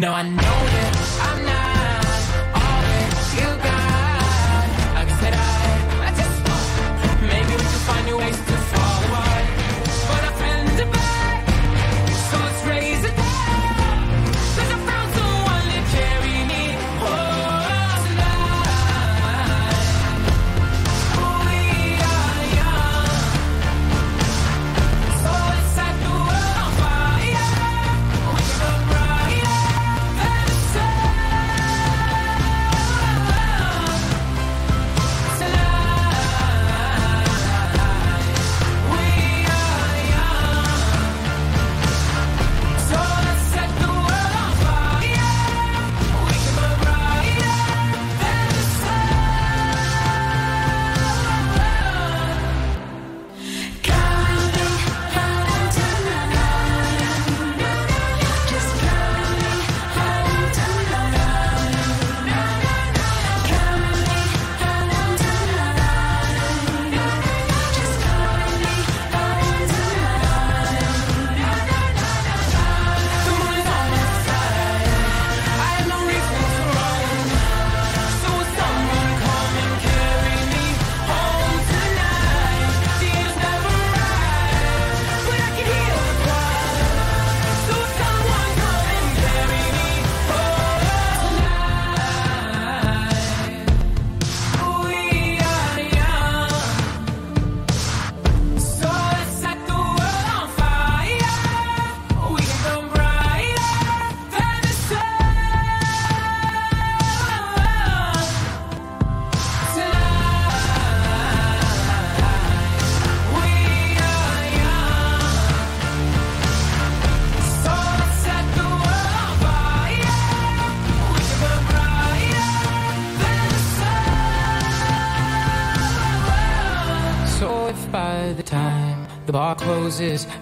[0.00, 0.59] Now I know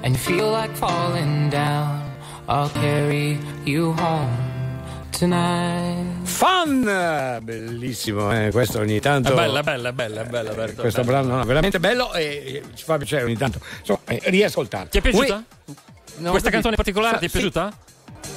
[0.02, 2.02] and you feel like falling down,
[2.48, 4.28] I'll carry you home
[5.10, 6.04] tonight.
[6.24, 6.84] Fun!
[7.42, 8.50] Bellissimo, eh?
[8.50, 9.32] questo ogni tanto.
[9.32, 11.20] È bella, bella, bella, bella, Berto, Questo bella.
[11.22, 14.88] brano no, veramente bello e ci fa piacere ogni tanto insomma, eh, riascoltarlo.
[14.88, 15.34] Ti è piaciuta?
[15.66, 15.74] Ui-
[16.20, 16.98] No, Questa canzone capito.
[17.00, 17.36] particolare Sa- ti è sì.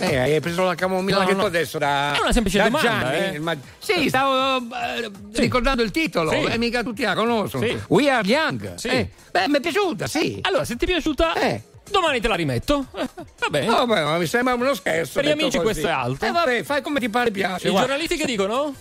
[0.02, 1.40] Eh, hai preso la camomilla No, che no.
[1.41, 2.14] tu adesso da.
[2.14, 3.40] È una semplice da domanda, Gianni, eh.
[3.40, 6.44] ma- Sì, stavo eh, ricordando il titolo, Sì.
[6.44, 7.65] e mica tutti la conoscono.
[7.65, 7.80] Sì.
[7.90, 8.76] We are young.
[8.76, 8.88] Sì.
[8.88, 10.40] Eh, beh, mi è piaciuta, sì.
[10.41, 11.61] Allora, se ti è piaciuta, Eh.
[11.90, 12.86] domani te la rimetto.
[12.95, 13.07] Eh,
[13.40, 13.65] Va bene.
[13.68, 15.14] No, beh, ma mi sembra uno scherzo.
[15.19, 15.64] Per gli amici così.
[15.64, 16.26] questo è alto.
[16.26, 17.68] Eh, vabbè, fai come ti pare piace.
[17.68, 17.88] I guarda.
[17.90, 18.73] giornalisti che dicono?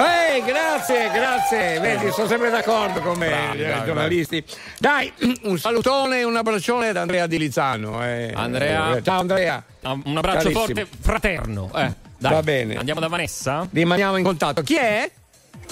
[0.00, 1.80] Ehi, grazie, grazie.
[1.80, 4.44] Vedi, sono sempre d'accordo con me, Bravi, i bravi, giornalisti.
[4.78, 5.12] Dai,
[5.44, 8.04] un salutone e un abbraccione da Andrea Di Lizzano.
[8.04, 8.32] eh.
[8.34, 8.96] Andrea.
[8.96, 9.62] Eh, Ciao Andrea.
[9.82, 10.60] Un abbraccio Carissimo.
[10.64, 11.70] forte fraterno.
[11.74, 12.32] Eh, dai.
[12.32, 12.76] Va bene.
[12.76, 13.66] Andiamo da Vanessa?
[13.70, 14.62] Rimaniamo in contatto.
[14.62, 15.10] Chi è?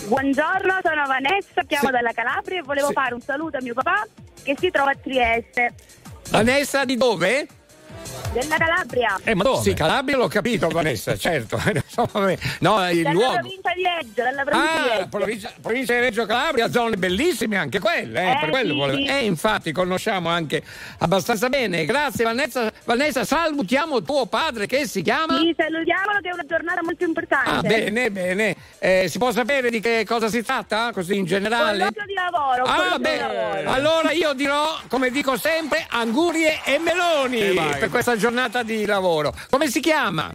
[0.07, 2.93] Buongiorno, sono Vanessa, chiamo dalla Calabria e volevo Sì.
[2.93, 4.07] fare un saluto a mio papà
[4.43, 5.73] che si trova a Trieste.
[6.31, 7.47] Vanessa di dove?
[8.33, 9.19] Della Calabria.
[9.25, 9.63] Eh, ma dove?
[9.63, 11.59] Sì, Calabria l'ho capito, Vanessa, certo.
[12.61, 13.33] No, il Dalla luogo.
[13.35, 15.09] provincia di Reggio, dalla provincia di Ah, Reggio.
[15.09, 18.99] provincia, provincia di Reggio Calabria, zone bellissime anche quelle, eh, Eh, per quello sì, volevo-
[18.99, 19.05] sì.
[19.07, 20.63] Eh, infatti conosciamo anche
[20.99, 21.85] abbastanza bene.
[21.85, 22.71] Grazie Vanessa.
[22.85, 25.39] Vanessa, salutiamo tuo padre che si chiama?
[25.39, 27.51] Sì, salutiamolo che è una giornata molto importante.
[27.51, 28.57] Ah, bene, bene.
[28.79, 30.91] Eh, si può sapere di che cosa si tratta?
[30.93, 31.79] Così in generale?
[31.79, 32.65] Colloquio di lavoro.
[32.65, 33.71] Ah, di beh, lavoro.
[33.71, 37.79] allora io dirò, come dico sempre, angurie e meloni E vai.
[37.97, 39.35] Questa giornata di lavoro.
[39.49, 40.31] Come si chiama?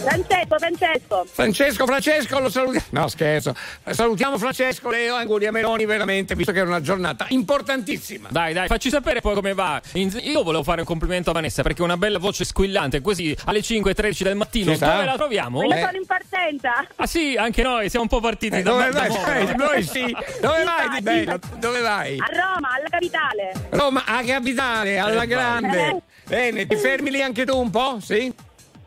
[0.00, 1.26] Francesco, Francesco.
[1.30, 2.86] Francesco, Francesco, lo salutiamo.
[2.90, 3.54] No, scherzo.
[3.90, 8.28] Salutiamo Francesco, Leo, Anguria Meloni, veramente, visto che è una giornata importantissima.
[8.30, 9.80] Dai, dai, facci sapere poi come va.
[9.92, 14.22] Io volevo fare un complimento a Vanessa perché una bella voce squillante, così alle 5.13
[14.22, 14.70] del mattino.
[14.70, 14.92] Ci sta?
[14.92, 15.62] Dove la troviamo?
[15.62, 15.80] Io Eh.
[15.80, 16.86] sono in partenza.
[16.96, 19.08] Ah sì, anche noi siamo un po' partiti Eh, da dove vai?
[19.10, 20.16] Vai, Noi sì.
[20.40, 21.38] Dove vai di Sì, bello?
[21.58, 22.16] Dove vai?
[22.18, 23.52] A Roma, alla capitale.
[23.70, 25.76] Roma, a capitale, alla Eh, grande.
[25.76, 25.96] vai.
[26.26, 27.98] Bene, ti fermi lì anche tu un po'?
[28.00, 28.32] Sì?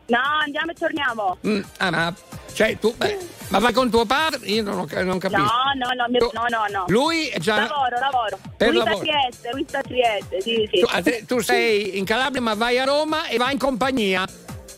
[0.06, 1.38] No, andiamo e torniamo.
[1.46, 2.14] Mm, ah, ma.
[2.52, 2.94] Cioè, tu.
[2.96, 3.18] beh,
[3.48, 4.46] ma vai con tuo padre?
[4.46, 5.42] Io non, ho- non capisco.
[5.42, 6.84] No, no, no, mi- Tu- no, no, no.
[6.88, 7.56] Lui è già.
[7.56, 8.38] Lavoro, lavoro.
[8.56, 8.96] Per lui lavoro.
[8.96, 10.80] sta a Trieste, lui sta a Trieste, sì, sì.
[10.80, 14.24] Tu, te- tu sei in Calabria, ma vai a Roma e vai in compagnia.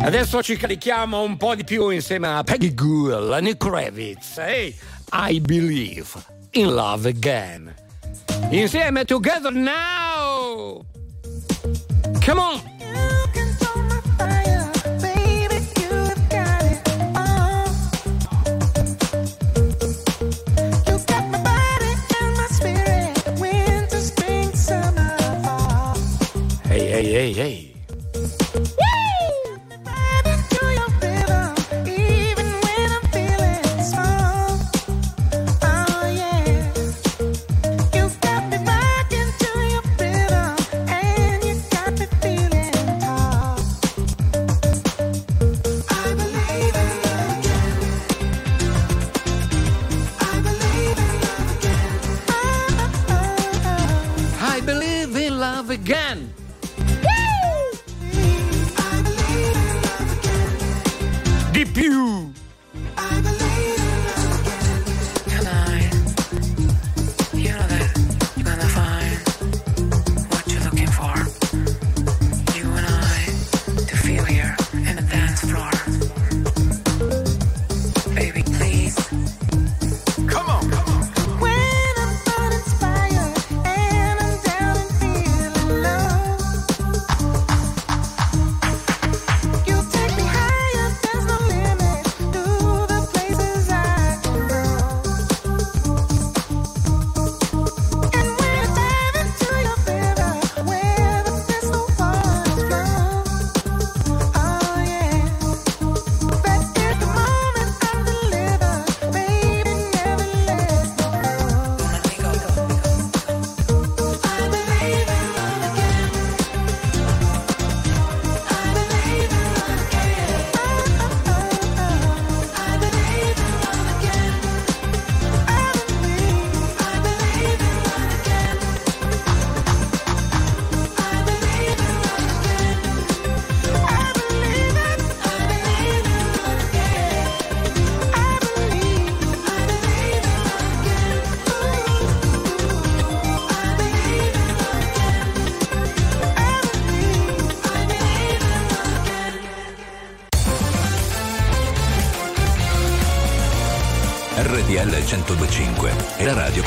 [0.00, 4.38] Adesso ci carichiamo un po' di più insieme a Peggy Ghoul, Lenny Kravitz.
[4.38, 4.74] Hey,
[5.12, 6.16] I believe
[6.52, 7.74] in love again.
[8.50, 10.84] Insieme Together Now!
[12.20, 12.60] Come on!
[26.68, 27.77] Hey, hey, hey, hey.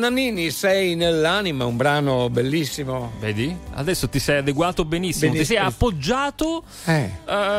[0.00, 3.12] Nannini, sei nell'anima, un brano bellissimo.
[3.20, 3.54] Vedi?
[3.74, 5.58] Adesso ti sei adeguato benissimo, ti Benissimo.
[5.60, 6.64] sei appoggiato.
[6.86, 7.10] Eh,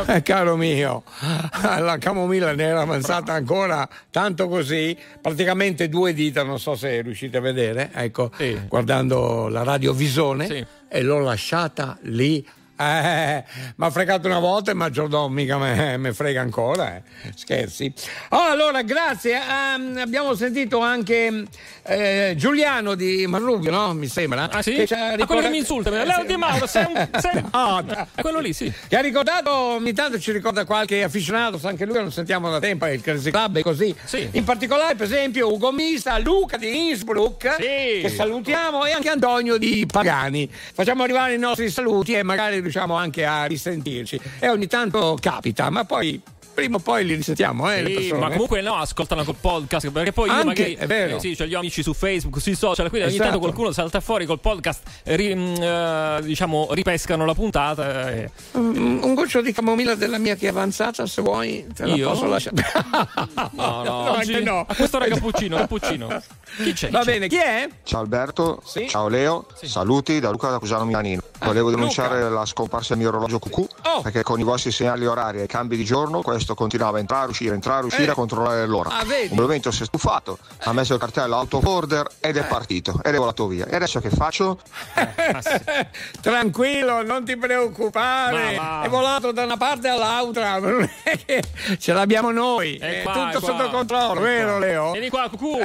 [0.08, 1.04] eh, caro mio,
[1.80, 7.38] la camomilla ne era avanzata ancora tanto così, praticamente due dita, non so se riuscite
[7.38, 8.32] a vedere, ecco,
[8.68, 12.46] guardando la radiovisione, e l'ho lasciata lì.
[12.82, 13.44] Eh,
[13.76, 17.02] mi ha fregato una volta e maggiordomo mica me, me frega ancora, eh.
[17.36, 17.94] scherzi.
[18.30, 19.36] Oh, allora, grazie.
[19.40, 21.46] Ehm, abbiamo sentito anche
[21.84, 23.94] eh, Giuliano di Marrubio, no?
[23.94, 24.50] Mi sembra.
[24.50, 24.74] Ah, sì?
[24.74, 27.86] Che ha Ah, quello ricordato- che mi insulta, Leo Di Mauro, sei un- sei- No,
[28.20, 28.72] quello lì, sì.
[28.88, 32.88] che ha ricordato, ogni tanto ci ricorda qualche afficionato, anche lui non sentiamo da tempo,
[32.88, 33.96] il Crazy Club e così.
[34.32, 39.86] In particolare, per esempio, Ugo Mista, Luca di Innsbruck, che salutiamo, e anche Antonio di
[39.92, 40.50] Pagani.
[40.52, 44.20] Facciamo arrivare i nostri saluti e magari riusciamo anche a risentirci.
[44.40, 46.22] E ogni tanto capita, ma poi
[46.54, 50.30] prima o poi li risentiamo, eh, Sì, ma comunque no, ascoltano col podcast perché poi
[50.30, 51.16] Anche, magari è vero.
[51.16, 53.30] eh, sì, c'ho gli amici su Facebook, sui social, quindi ogni Esatto.
[53.32, 58.12] tanto qualcuno salta fuori col podcast, ri- mm, eh, diciamo ripescano la puntata.
[58.12, 58.30] eh.
[58.52, 62.10] Un, un goccio di camomilla della mia che è avanzata, se vuoi, te la Io?
[62.10, 62.56] posso lasciare.
[63.54, 64.66] No, no, anche oggi- no.
[64.68, 66.22] a quest'ora cappuccino, cappuccino.
[66.58, 66.90] Chi c'è?
[66.90, 67.68] Va bene, chi è?
[67.84, 71.22] Ciao Alberto, ciao Leo, saluti da Luca da Cusano Milanino.
[71.40, 73.68] Volevo denunciare la scomparsa del mio orologio cucù
[74.04, 77.54] perché con i vostri segnali orari e cambi di giorno questo continuava a entrare, uscire,
[77.54, 78.10] entrare, uscire Eh.
[78.12, 78.90] a controllare l'ora.
[78.98, 79.34] Ah, vedi?
[79.34, 83.14] Un momento si è stufato, ha messo il cartello auto order ed è partito ed
[83.16, 83.66] è volato via.
[83.68, 84.60] E adesso che faccio?
[86.22, 88.56] Tranquillo, non ti preoccupare.
[88.58, 88.82] Ma.
[88.84, 90.60] È volato da una parte all'altra.
[90.72, 91.44] Non è che
[91.80, 92.76] ce l'abbiamo noi.
[92.78, 94.60] È, qua, tutto è sotto controllo, È vero qua.
[94.60, 94.92] Leo?
[94.92, 95.58] Vieni qua, cucù.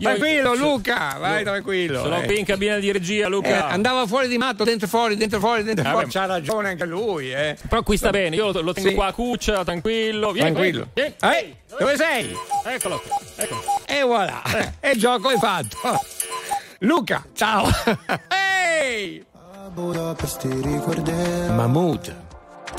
[0.00, 1.98] Io- tranquillo, io- Luca, vai io- tranquillo.
[2.02, 2.24] Sono eh.
[2.26, 3.66] qui in cabina di regia, Eh, Luca.
[3.68, 6.06] andava fuori di matto, dentro e fuori, dentro e fuori, dentro e Eh, fuori.
[6.06, 6.12] beh.
[6.12, 7.56] C'ha ragione anche lui, eh.
[7.68, 8.94] Però qui sta bene, io lo, lo tengo Sì.
[8.94, 10.30] qua a cuccia, tranquillo.
[10.32, 10.88] Vieni, Tranquillo.
[10.94, 12.32] vieni, Eh, dove sei?
[12.64, 13.02] Eccolo,
[13.36, 13.62] eccolo.
[13.86, 14.42] E voilà,
[14.80, 15.78] e il gioco è fatto.
[16.80, 17.66] Luca, ciao.
[18.28, 19.24] Ehi!
[19.72, 22.16] Budapest ti ricorderò Mahmood.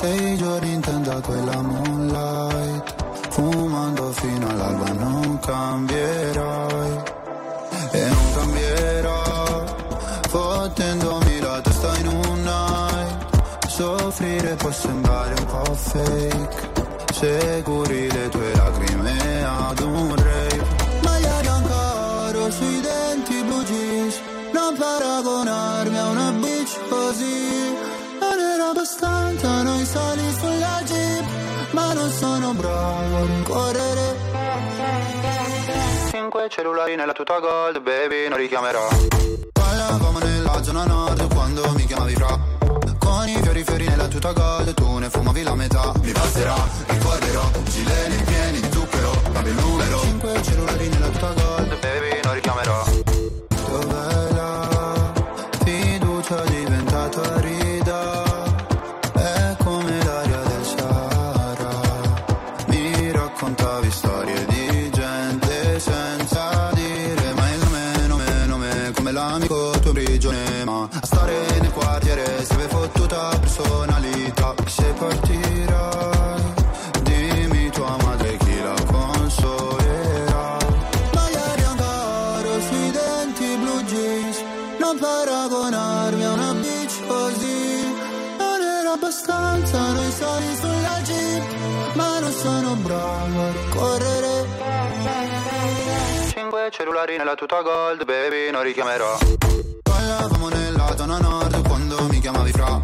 [0.00, 2.94] Dei giorni in tenda quella moonlight
[3.30, 7.02] Fumando fino all'alba non cambierai
[7.92, 9.64] E non cambierò
[10.28, 13.68] Fottendomi la testa in un night.
[13.68, 16.68] Soffrire può sembrare un po' fake.
[17.12, 20.64] Se curi le tue lacrime ad un rave
[21.02, 24.20] Maglia bianca sui denti jeans
[24.52, 27.76] Non paragonarmi a una bitch così.
[28.20, 31.24] Non era abbastanza noi sali sulla jeep.
[31.72, 35.19] Ma non sono bravo a rincorrere
[36.10, 38.88] Cinque cellulari nella tuta gold, baby, non richiamerò
[39.52, 42.36] Parlavamo nella zona nord quando mi chiamavi fra.
[42.98, 45.92] Con i fiori fiori nella tuta gold, tu ne fumavi la metà.
[46.02, 46.56] Mi passerà,
[46.88, 50.00] ricorderò, gileni pieni di zucchero, cambio il numero.
[50.00, 52.84] Cinque cellulari nella tuta gold, baby, non richiamerò
[53.48, 54.29] Dov'è
[69.40, 74.54] l'amico tuo prigione Ma a stare nel quartiere serve fottuta personalità.
[74.66, 76.49] Se partirai
[96.80, 99.18] Cinque cellulari nella tuta gold, baby, non richiamerò.
[99.82, 102.80] Parlavamo nella zona nord quando mi chiamavi fra.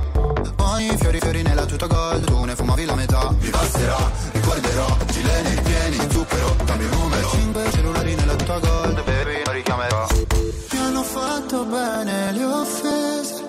[0.54, 3.34] Con i fiori fiori nella tuta gold, tu ne fumavi la metà.
[3.40, 3.96] Mi passerà,
[4.32, 7.30] ricorderò, gileni pieni zucchero, il numero.
[7.30, 10.06] Cinque cellulari nella tuta gold, baby, non richiamerò.
[10.72, 13.44] Mi hanno fatto bene le offese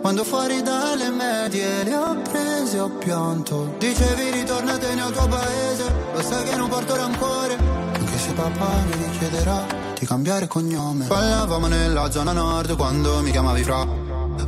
[0.00, 3.74] quando fuori dalle medie le ho prese ho pianto.
[3.76, 7.56] Dicevi ritornatene al tuo paese sai che non porto rancore
[7.92, 11.04] Anche se papà mi richiederà di cambiare cognome.
[11.04, 13.86] Parlavamo nella zona nord quando mi chiamavi fra.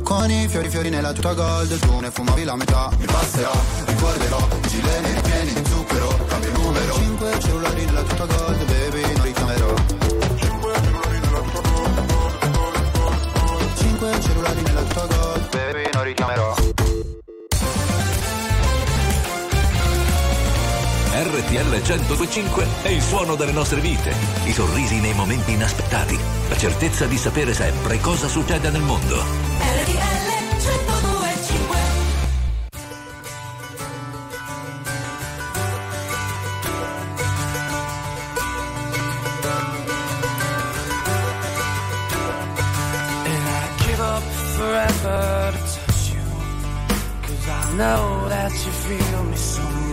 [0.01, 2.89] Con i fiori fiori nella tuta gold Tu ne fumavi la metà.
[2.97, 3.51] Mi passerà,
[3.85, 6.93] ricorderò Gileni pieni di zucchero Cambio il numero.
[6.95, 9.73] Cinque cellulari nella tuta gold Baby non richiamerò.
[13.75, 16.62] Cinque cellulari nella tuta gold Baby non richiamerò
[21.23, 24.13] RTL 1025 è il suono delle nostre vite,
[24.43, 26.19] i sorrisi nei momenti inaspettati,
[26.49, 29.15] la certezza di sapere sempre cosa succede nel mondo.
[29.15, 31.77] RTL 1025
[43.25, 44.23] And I give up
[44.57, 46.21] forever to touch you.
[47.21, 49.92] Cause I know that you feel me somehow.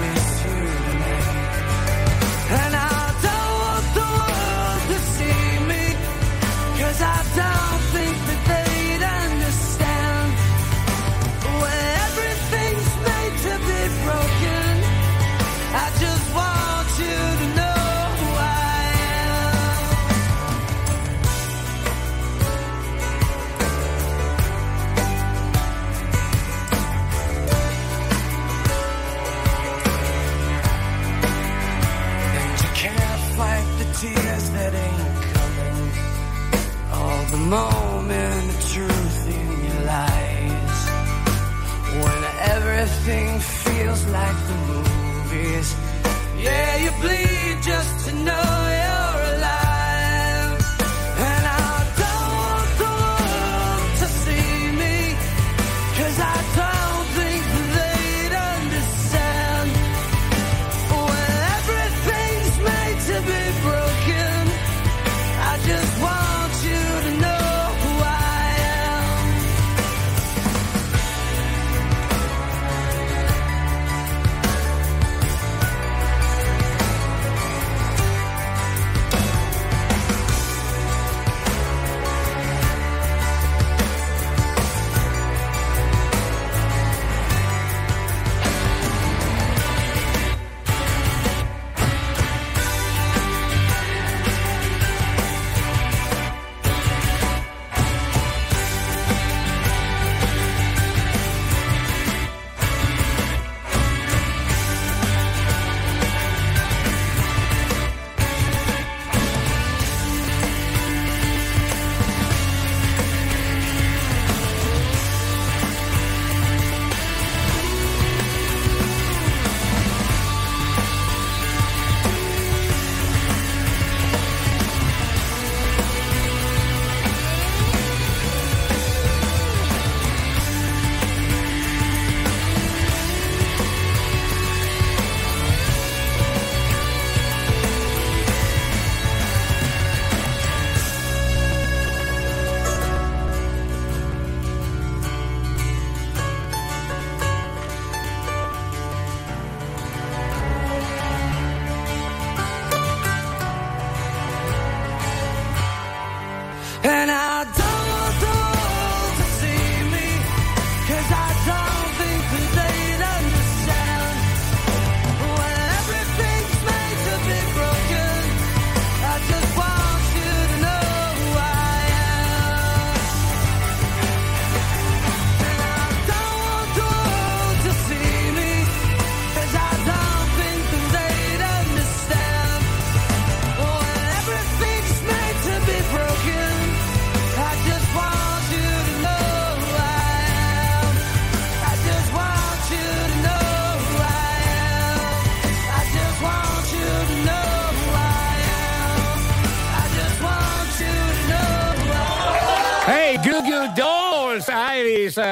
[46.41, 48.60] Yeah, you bleed just to know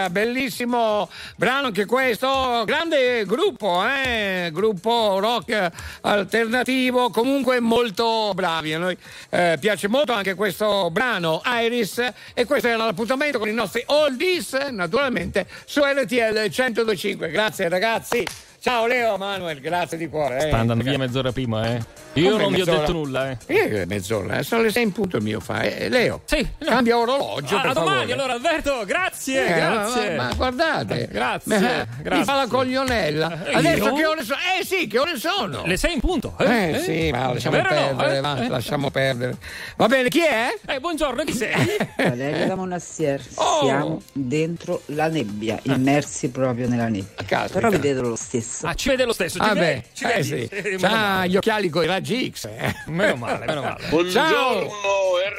[0.10, 4.49] bellissimo brano anche questo, grande gruppo, eh?
[4.52, 5.69] gruppo rock
[6.02, 8.73] alternativo, comunque molto bravi.
[8.73, 8.98] A noi
[9.30, 12.03] eh, piace molto anche questo brano, Iris,
[12.34, 17.30] e questo era l'appuntamento con i nostri oldies, naturalmente, su RTL 1025.
[17.30, 18.48] Grazie ragazzi.
[18.61, 20.38] Ciao Leo, Manuel, grazie di cuore.
[20.38, 20.48] eh.
[20.48, 21.81] Sta andando via mezz'ora prima, eh.
[22.14, 22.80] Io Come non vi ho mezz'ora?
[22.80, 23.38] detto nulla, eh.
[23.45, 25.61] Eh, mezz'ora, eh, sono le sei in punto il mio fa.
[25.61, 26.23] Eh, Leo,
[26.65, 27.56] cambia orologio.
[27.56, 28.14] Ah, per a domani, favore.
[28.14, 30.15] allora, Alberto, grazie, Eh, grazie.
[30.18, 32.18] Ma, ma guardate, Grazie, Eh, grazie.
[32.18, 33.45] Mi fa la coglionella.
[33.45, 33.94] Eh, Adesso io?
[33.94, 34.40] che ore sono?
[34.60, 35.64] Eh sì, che ore sono?
[35.65, 36.80] Le sei in punto, Eh, eh?
[36.80, 38.22] sì, ma lasciamo Vero no, perdere, eh?
[38.22, 38.48] va, Eh?
[38.49, 39.38] lasciamo perdere.
[39.77, 40.48] Va bene, chi è?
[40.68, 41.53] Eh, buongiorno, chi sei?
[41.95, 43.64] Valeria da Monastier, Oh.
[43.64, 47.48] siamo dentro la nebbia, immersi proprio nella nebbia.
[47.48, 48.48] Però vi vedo lo stesso.
[48.63, 49.65] Ah, ci vede lo stesso, ci Ah, vede?
[49.76, 50.23] beh, Ci eh, vedi?
[50.23, 50.55] sì.
[50.55, 52.45] Eh, C'ha gli occhiali con i raggi X.
[52.45, 52.73] eh.
[52.88, 54.09] Meno male, meno male.
[54.11, 54.67] Ciao.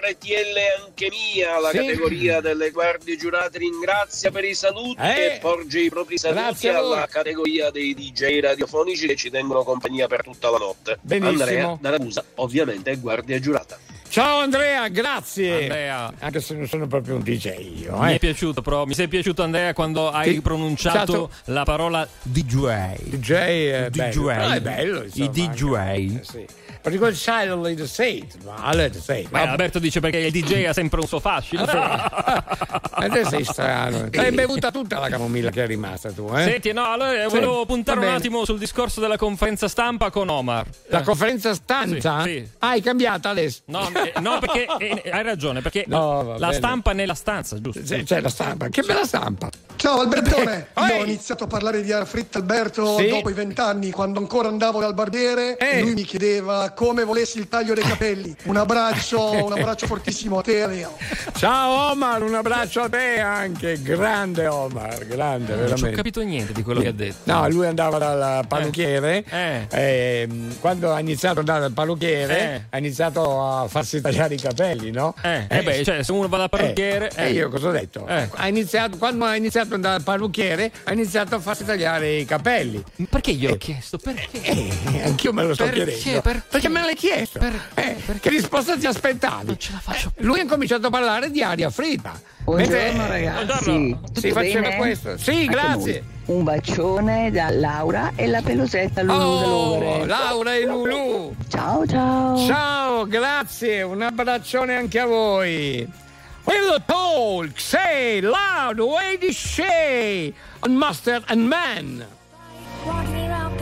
[0.01, 1.77] RTL anche mia, la Sì.
[1.78, 5.35] categoria delle guardie giurate ringrazia per i saluti Eh.
[5.35, 10.07] e porge i propri saluti Grazie alla categoria dei DJ radiofonici che ci tengono compagnia
[10.07, 10.99] per tutta la notte.
[11.01, 11.41] Benissimo.
[11.43, 13.78] Andrea da Ragusa, ovviamente è guardia giurata.
[14.11, 15.62] Ciao Andrea, grazie.
[15.62, 16.12] Andrea.
[16.19, 17.97] Anche se non sono proprio un DJ io.
[18.01, 18.15] Mi eh.
[18.16, 20.41] è piaciuto, però mi sei piaciuto Andrea quando hai Sì.
[20.41, 21.31] pronunciato Certo.
[21.53, 22.97] la parola DJ.
[23.05, 23.97] DJ è DJ.
[23.99, 24.24] bello.
[24.27, 25.62] Però è bello, insomma, I DJ.
[25.74, 26.24] anche.
[26.24, 26.47] Sì.
[26.82, 29.28] Silently the state, ma the state.
[29.31, 31.65] Beh, Alberto dice perché il DJ ha sempre un suo fascino.
[31.65, 34.09] E te sei strano.
[34.11, 36.43] L'hai bevuta tutta la camomilla che è rimasta tu, eh?
[36.44, 40.66] Senti, no, allora Sì, volevo puntare un attimo sul discorso della conferenza stampa con Omar.
[40.89, 41.02] La Eh.
[41.02, 42.23] conferenza stampa?
[42.23, 42.48] Sì, sì.
[42.61, 43.61] Ah, hai cambiata adesso?
[43.66, 46.52] No, eh, no, perché eh, hai ragione, perché No, la bene.
[46.55, 47.82] stampa è nella stanza, giusto?
[47.82, 49.48] C'è, c'è la stampa, che bella stampa.
[49.77, 53.09] Ciao Albertone, io ho iniziato a parlare di fritta Alberto Sì?
[53.09, 55.78] dopo i vent'anni, quando ancora andavo dal barbiere Eh.
[55.78, 58.35] e lui mi chiedeva come volessi il taglio dei capelli.
[58.45, 60.97] Un abbraccio, un abbraccio fortissimo a te Leo.
[61.37, 63.81] Ciao Omar, un abbraccio a te anche.
[63.83, 65.97] Grande Omar, grande, Non ci ho veramente.
[65.97, 67.31] capito niente di quello che ha detto.
[67.33, 69.25] No, lui andava dal parrucchiere.
[69.29, 69.67] Eh.
[69.71, 72.63] ehm, quando ha iniziato ad andare dal parrucchiere, Eh.
[72.71, 75.15] ha iniziato a farsi tagliare i capelli, no?
[75.23, 77.11] Eh, eh beh, cioè, se uno va dal parrucchiere.
[77.15, 78.07] E io cosa ho detto?
[78.07, 78.29] Eh.
[78.35, 82.25] Ha iniziato, quando ha iniziato ad andare dal parrucchiere, ha iniziato a farsi tagliare i
[82.25, 82.83] capelli.
[83.09, 83.99] Perché io ho chiesto?
[83.99, 84.41] Perché?
[84.43, 85.93] Eh, anch'io me lo sto Perché?
[85.93, 86.21] chiedendo.
[86.23, 86.60] Perché?
[86.69, 87.39] Me l'hai chiesto?
[87.74, 89.47] Eh, Che risposta ti aspettavi?
[89.47, 92.12] Non ce la faccio Lui ha cominciato a parlare di aria fritta.
[92.45, 94.77] Buongiorno Mentre- ragazzi, Si tutto faceva bene?
[94.77, 95.16] questo.
[95.19, 95.93] Sì, Anche grazie.
[96.27, 96.37] noi.
[96.37, 100.05] Un bacione da Laura e la pelosetta Lulu Oh.
[100.05, 101.35] Laura e Lulu.
[101.49, 102.47] Ciao ciao.
[102.47, 103.82] Ciao, grazie.
[103.82, 105.89] Un abbraccione anche a voi.
[106.45, 112.07] Will talk, say loud, way to say on Master and Man.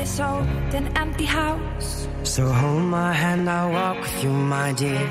[0.09, 2.09] Walking around this old and empty house.
[2.23, 5.11] So hold my hand, I'll walk with you, my dear.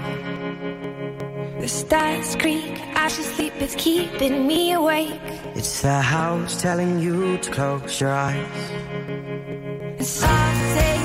[1.59, 5.19] The stars creak as you sleep, it's keeping me awake.
[5.55, 8.71] It's the house telling you to close your eyes.
[9.97, 10.96] And some days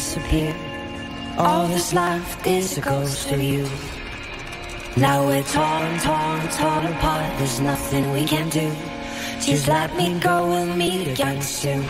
[0.00, 0.56] disappear.
[1.36, 3.68] All that's left is a ghost of you.
[4.96, 7.36] Now we're torn, torn, torn apart.
[7.36, 8.72] There's nothing we can do.
[9.42, 11.84] Just let me go, we'll meet again soon.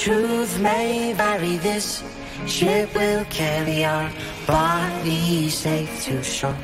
[0.00, 2.02] Truth may vary, this
[2.46, 4.10] ship will carry our
[4.46, 6.56] bodies safe to shore.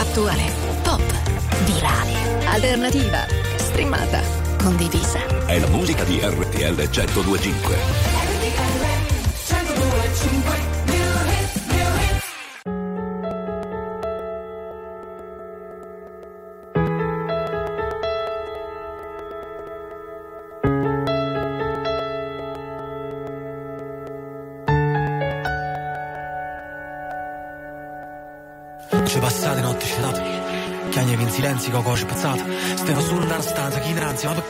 [0.00, 0.48] Attuale,
[0.82, 1.02] pop,
[1.66, 3.26] virale, alternativa,
[3.56, 4.22] streamata,
[4.56, 5.20] condivisa.
[5.44, 8.23] È la musica di RTL 1025.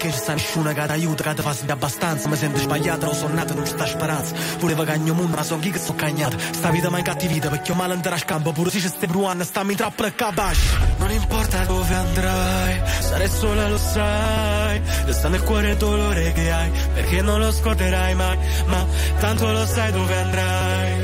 [0.05, 2.29] Perché ci sta nessuno che ti aiuta, che ti fa sentire abbastanza.
[2.29, 4.35] Mi sento sbagliato, lo sono nato, non ci sta speranza.
[4.59, 6.37] Volevo cagno mondo, ma sono chi che sto cagnato.
[6.39, 9.45] Sta vita mai cattività, perché ho male andare a scampo Pure se ci stai bruando,
[9.45, 10.61] stammi in trappola e capace
[10.99, 14.83] Non importa dove andrai, sarai sola lo sai.
[15.05, 18.39] Resta nel cuore il dolore che hai Perché non lo scorderai mai.
[18.67, 18.85] Ma
[19.21, 21.03] tanto lo sai dove andrai.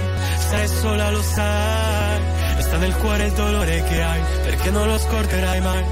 [0.49, 2.21] Sarai sola lo sai.
[2.57, 5.85] Resta nel cuore il dolore che hai Perché non lo scorderai mai.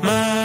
[0.00, 0.43] Ma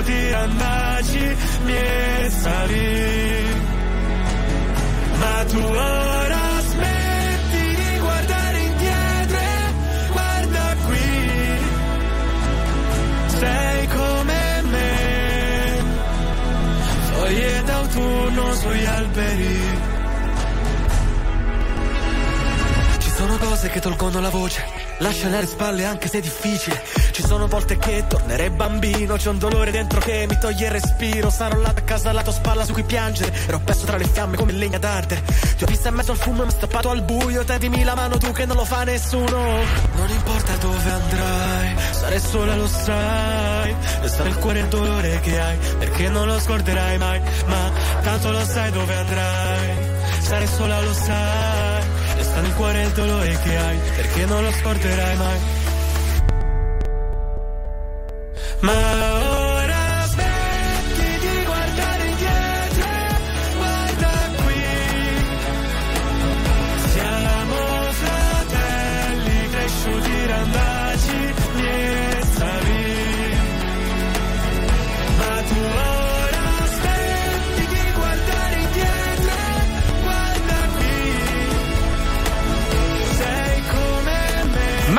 [0.00, 3.44] cresciuti randaci miei salì
[5.18, 9.38] Ma tu ora smetti di guardare indietro
[10.12, 11.58] Guarda qui
[13.38, 15.82] sei come me,
[17.12, 19.78] foglie d'autunno sugli alberi.
[22.98, 24.62] Ci sono cose che tolgono la voce,
[24.98, 26.99] lasciano alle spalle anche se è difficile.
[27.20, 31.28] Ci sono volte che tornerei bambino, c'è un dolore dentro che mi toglie il respiro.
[31.28, 34.38] Sarò là a casa alla tua spalla su cui piangere, ero perso tra le fiamme
[34.38, 35.22] come legna d'ardere.
[35.58, 38.16] Ti ho visto in mezzo al fumo e mi stappato al buio, tendimi la mano
[38.16, 39.38] tu che non lo fa nessuno.
[39.96, 45.58] Non importa dove andrai, sarai sola lo sai, resta nel cuore il dolore che hai,
[45.78, 47.70] perché non lo scorderai mai, ma
[48.00, 49.76] tanto lo sai dove andrai,
[50.20, 51.82] sarai sola lo sai,
[52.16, 55.59] resta nel cuore il dolore che hai, perché non lo scorderai mai.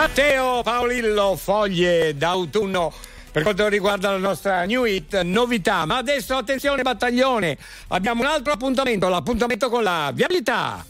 [0.01, 2.91] Matteo Paolillo, foglie d'autunno.
[3.31, 5.85] Per quanto riguarda la nostra new hit, novità.
[5.85, 7.57] Ma adesso attenzione battaglione,
[7.89, 10.85] abbiamo un altro appuntamento, l'appuntamento con la viabilità.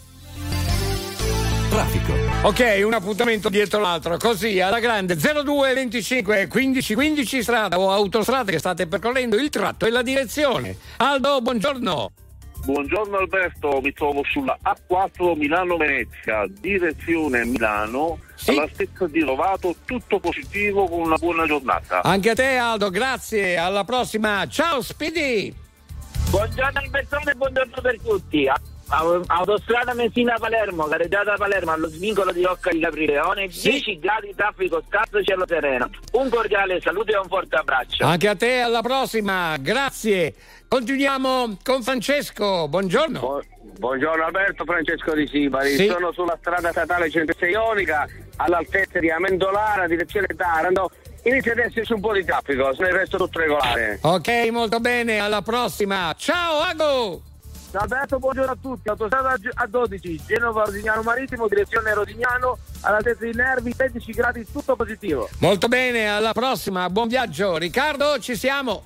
[1.69, 2.13] Traffico.
[2.41, 8.51] Ok, un appuntamento dietro l'altro, così alla grande 02 25 15 15 strada o autostrada
[8.51, 10.75] che state percorrendo il tratto e la direzione.
[10.97, 12.11] Aldo, buongiorno.
[12.63, 20.87] Buongiorno Alberto, mi trovo sulla A4 Milano-Venezia, direzione Milano, alla stessa di Rovato, tutto positivo
[20.87, 22.03] con una buona giornata.
[22.03, 24.47] Anche a te Aldo, grazie, alla prossima.
[24.47, 25.53] Ciao Speedy.
[26.29, 28.47] Buongiorno Albertone e buongiorno per tutti.
[28.93, 34.83] A- a- Autostrada Messina-Palermo, carreggiata Palermo allo svincolo di Rocca di Caprileone, 10 gradi traffico
[34.87, 35.89] scarso cielo sereno.
[36.13, 38.05] Un cordiale saluto e un forte abbraccio.
[38.05, 40.33] Anche a te, alla prossima, grazie.
[40.67, 43.41] Continuiamo con Francesco, buongiorno.
[43.79, 45.75] Buongiorno Alberto, Francesco di Sibari.
[45.75, 45.87] Sì.
[45.87, 48.05] Sono sulla strada statale 106 Ionica,
[48.37, 50.91] all'altezza di Amendolara, direzione Taranto.
[51.23, 53.99] Inizia ad esserci un po' di traffico, se ne resto tutto regolare.
[54.01, 56.13] Ok, molto bene, alla prossima.
[56.17, 57.21] Ciao Ago.
[57.77, 58.89] Alberto, buongiorno a tutti.
[58.89, 65.29] Autostrada a 12, Genova Rodignano Marittimo, direzione Rodignano, all'altezza di Nervi, 16 gradi, tutto positivo.
[65.39, 67.57] Molto bene, alla prossima, buon viaggio.
[67.57, 68.83] Riccardo, ci siamo.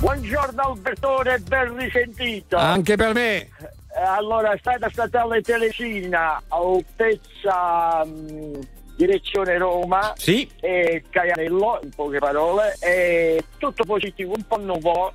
[0.00, 2.56] Buongiorno Albertone, ben risentito.
[2.56, 3.36] Anche per me.
[3.38, 8.60] Eh, Allora, strada statale Telesina, altezza mh,
[8.96, 10.12] direzione Roma.
[10.16, 10.48] Sì.
[10.60, 12.76] E Caianello, in poche parole.
[12.80, 15.12] E tutto positivo, un po' nuovo.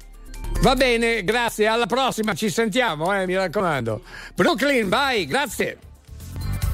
[0.61, 4.01] Va bene, grazie, alla prossima, ci sentiamo, eh, mi raccomando.
[4.33, 5.77] Brooklyn, vai, grazie.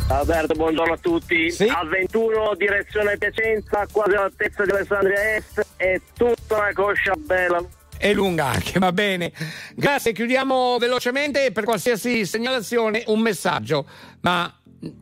[0.09, 1.51] Alberto, buongiorno a tutti.
[1.69, 7.63] A 21 direzione Piacenza, quasi all'altezza di Alessandria Est, è tutta una coscia bella.
[7.97, 9.31] È lunga anche, va bene.
[9.75, 13.85] Grazie, chiudiamo velocemente e per qualsiasi segnalazione un messaggio,
[14.21, 14.51] ma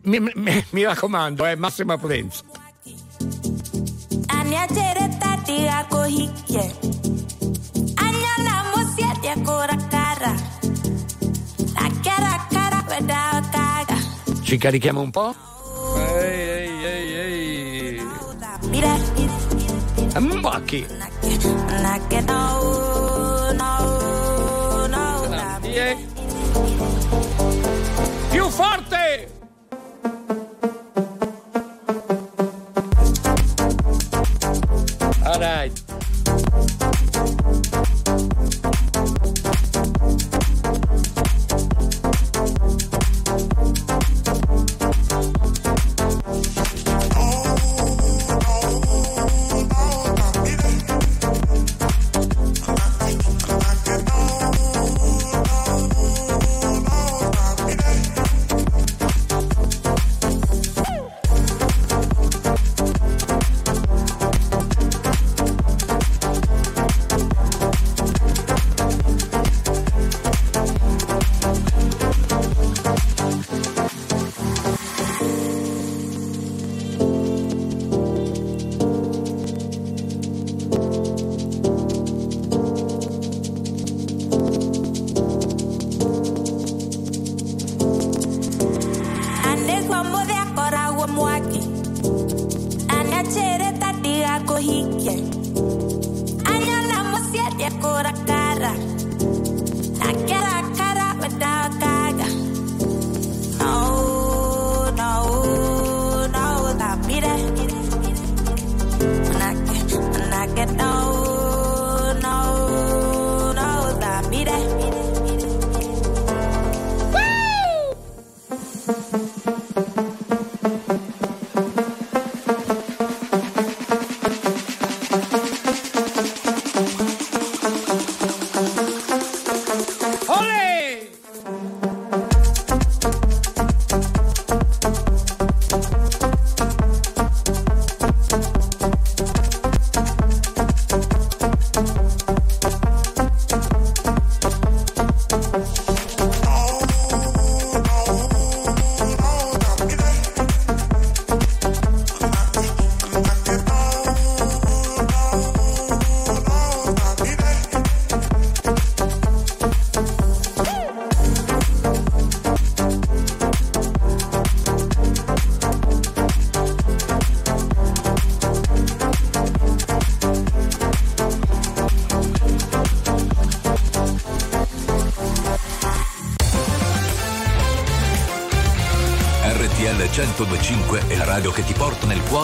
[0.04, 2.44] mi, mi- mi raccomando, eh, massima prudenza.
[9.18, 10.36] Musiete akora kara.
[11.74, 13.98] La cara cara veda kaga.
[14.42, 15.36] Ci carichiamo un po'?
[15.98, 18.02] Ehi, ehi, ehi, ehi.
[18.70, 18.96] Mira,
[20.20, 20.86] Mbacchi.
[21.82, 25.26] nake no, no, no.
[28.30, 29.32] Più forte!
[35.24, 35.97] All right.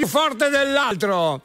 [0.00, 1.42] Più forte dell'altro!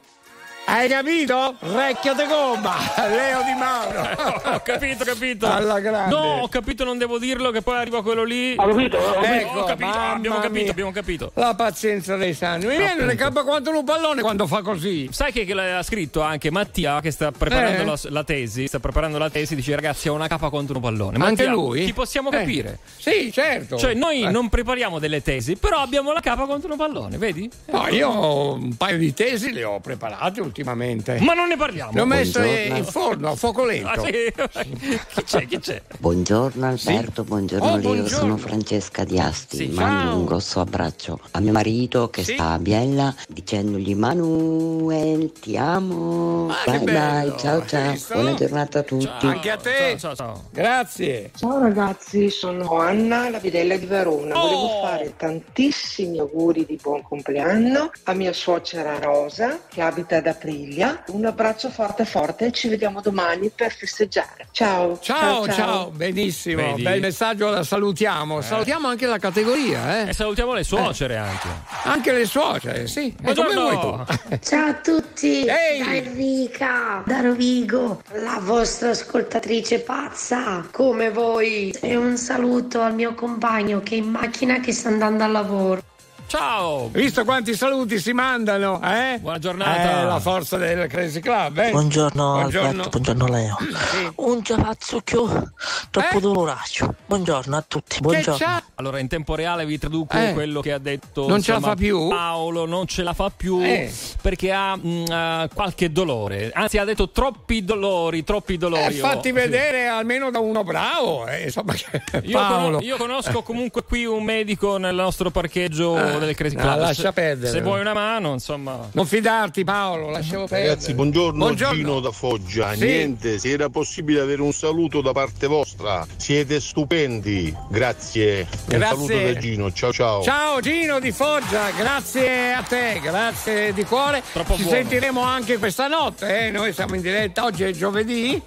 [0.76, 1.54] Hai capito?
[1.60, 2.74] Recchio de gomma!
[3.08, 4.00] Leo Di Mauro!
[4.56, 5.46] ho capito, ho capito.
[5.50, 6.14] Alla grande!
[6.14, 8.54] No, ho capito, non devo dirlo, che poi arriva quello lì.
[8.58, 9.32] Ho capito, ho capito.
[9.32, 10.70] Ecco, ho capito, mamma abbiamo capito, mia.
[10.70, 11.30] abbiamo capito.
[11.32, 12.66] La pazienza dei santi.
[12.66, 15.08] Mi viene le cappa quanto un pallone quando fa così.
[15.12, 17.84] Sai che, che l'ha scritto anche Mattia che sta preparando Eh?
[17.86, 21.16] la, la tesi, sta preparando la tesi, dice ragazzi ho una capa contro un pallone.
[21.16, 21.86] Anche Mattia, lui?
[21.86, 22.78] Ti possiamo Eh, capire.
[22.98, 23.78] Sì, certo.
[23.78, 24.30] Cioè noi Eh.
[24.30, 27.50] non prepariamo delle tesi, però abbiamo la capa contro un pallone, vedi?
[27.70, 30.64] No, io un paio di tesi le ho preparate ultimamente.
[30.74, 31.92] Ma non ne parliamo.
[31.94, 32.76] L'ho messo Buongiorno.
[32.76, 33.88] in forno a fuoco lento.
[33.88, 34.32] Ah, sì?
[35.14, 35.46] chi c'è?
[35.46, 35.82] Chi c'è?
[35.98, 38.08] Buongiorno Alberto, buongiorno Oh, Leo, buongiorno.
[38.16, 39.56] sono Francesca di Asti.
[39.56, 40.16] Sì, Mando ciao.
[40.18, 42.34] un grosso abbraccio a mio marito che Sì.
[42.34, 46.48] sta a Biella dicendogli Manuel ti amo.
[46.50, 49.26] Ah, bye bello, bye, ciao ciao, buona giornata a tutti.
[49.26, 49.96] Anche a te.
[49.98, 50.44] Ciao, ciao, ciao.
[50.50, 51.30] Grazie.
[51.36, 54.34] Ciao ragazzi, sono Anna, la bidella di Verona.
[54.36, 54.42] Oh!
[54.48, 61.04] Volevo fare tantissimi auguri di buon compleanno a mia suocera Rosa, che abita ad Aprilia.
[61.08, 64.48] Un abbraccio forte forte e ci vediamo domani per festeggiare.
[64.50, 64.98] Ciao.
[65.00, 66.62] Ciao, ciao, benissimo.
[66.62, 66.82] Vedi?
[66.82, 68.40] Bel messaggio, la salutiamo.
[68.40, 70.12] Salutiamo anche la categoria, E eh.
[70.14, 71.48] salutiamo le suocere anche.
[71.84, 73.08] Anche le suocere, sì.
[73.08, 73.80] Eh, come Buongiorno.
[73.80, 74.38] vuoi tu.
[74.40, 75.84] Ciao a tutti, Ehi!
[75.84, 81.70] da Enrica, da Rovigo, la vostra ascoltatrice pazza, come voi.
[81.80, 85.82] E un saluto al mio compagno che è in macchina che sta andando al lavoro.
[86.28, 86.88] Ciao.
[86.88, 89.18] Visto quanti saluti si mandano, eh?
[89.20, 90.00] Buona giornata.
[90.00, 91.70] Eh, la forza del Crazy Club, eh?
[91.70, 92.68] Buongiorno, Buongiorno.
[92.68, 93.56] Alberto, buongiorno Leo.
[93.60, 94.10] Sì.
[94.16, 95.52] Un giavazzucchio
[95.90, 96.20] troppo Eh?
[96.20, 96.94] doloraccio.
[97.06, 98.60] Buongiorno a tutti, buongiorno.
[98.74, 100.32] Allora, in tempo reale vi traduco Eh.
[100.32, 102.08] quello che ha detto Non ce la insomma, fa più?
[102.08, 102.66] Paolo.
[102.66, 103.92] Non ce la fa più Eh.
[104.20, 106.50] perché ha mh, eh, qualche dolore.
[106.52, 108.94] Anzi, ha detto troppi dolori, troppi Eh, dolori.
[108.94, 111.72] fatti Oh, vedere almeno da uno bravo, eh, insomma,
[112.22, 112.64] Io, Paolo.
[112.64, 116.78] cono- io conosco comunque qui un medico nel nostro parcheggio Ah, del Crazy no, Club.
[116.78, 117.50] lascia se, perdere.
[117.52, 118.88] se vuoi una mano, insomma.
[118.92, 120.70] Non fidarti, Paolo, lasciamo perdere.
[120.70, 121.74] Ragazzi, buongiorno, Buongiorno.
[121.76, 122.74] Gino da Foggia.
[122.74, 122.84] Sì.
[122.84, 127.54] Niente, se era possibile avere un saluto da parte vostra, siete stupendi.
[127.70, 128.46] Grazie.
[128.50, 128.96] Un Grazie.
[129.06, 129.72] saluto da Gino.
[129.72, 130.22] Ciao ciao.
[130.22, 134.22] Ciao Gino di Foggia, grazie a te, grazie di cuore.
[134.32, 134.76] Troppo Ci buono.
[134.78, 136.50] sentiremo anche questa notte, eh?
[136.50, 138.40] Noi siamo in diretta, oggi è giovedì.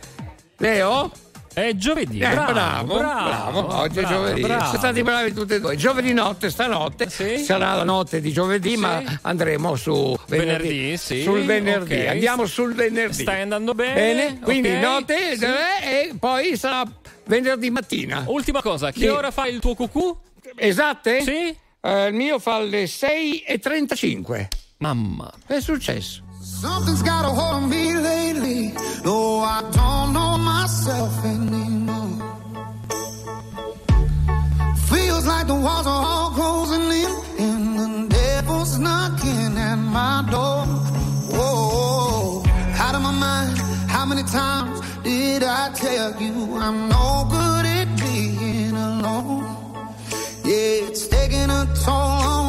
[0.58, 1.12] Leo?
[1.68, 2.20] È giovedì.
[2.20, 4.42] Eh, bravo, bravo, bravo, oggi bravo, è giovedì.
[4.42, 4.64] bravo.
[4.64, 5.76] Siete stati bravi tutti e due.
[5.76, 10.68] Giovedì notte, stanotte, sarà la notte di giovedì, ma andremo su venerdì.
[10.68, 11.22] Venerdì, sì.
[11.22, 12.08] Sul venerdì, ok.
[12.08, 13.22] andiamo sul venerdì.
[13.22, 13.94] Stai andando bene.
[13.94, 15.46] Bene, quindi ok, notte sì.
[15.46, 16.84] e poi sarà
[17.26, 18.24] venerdì mattina.
[18.28, 19.08] Ultima cosa, che Sì.
[19.08, 20.18] ora fai il tuo cucù?
[20.56, 21.22] Esatte?
[21.22, 21.56] Sì.
[21.82, 24.48] Eh, il mio fa le 6.35.
[24.78, 25.30] Mamma.
[25.46, 26.24] È successo.
[26.62, 28.74] Something's got a hold on me lately.
[29.06, 32.20] No, I don't know myself anymore.
[34.92, 37.12] Feels like the walls are all closing in,
[37.48, 40.66] and the devil's knocking at my door.
[41.32, 42.44] Whoa,
[42.76, 43.58] out of my mind.
[43.88, 49.46] How many times did I tell you I'm no good at being alone?
[50.44, 52.49] Yeah, it's taking a toll on.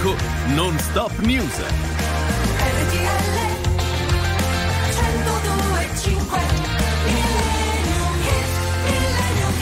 [0.00, 0.16] poco
[0.54, 1.62] non stop news.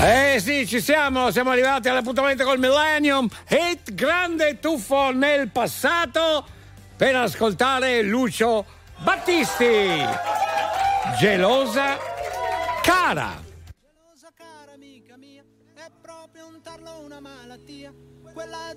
[0.00, 3.28] Eh sì, ci siamo, siamo arrivati all'appuntamento col Millennium.
[3.48, 6.46] Hit grande tuffo nel passato
[6.96, 8.64] per ascoltare Lucio
[8.98, 10.04] Battisti.
[11.18, 11.96] Gelosa
[12.82, 13.47] cara.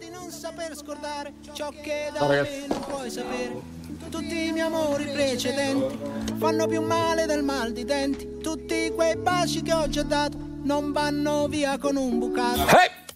[0.01, 3.61] Di non saper scordare ciò che da me non puoi sapere.
[4.09, 5.95] Tutti i miei amori precedenti
[6.37, 8.39] fanno più male del mal di denti.
[8.41, 12.65] Tutti quei baci che ho già dato non vanno via con un bucato.
[12.65, 13.10] Gelosa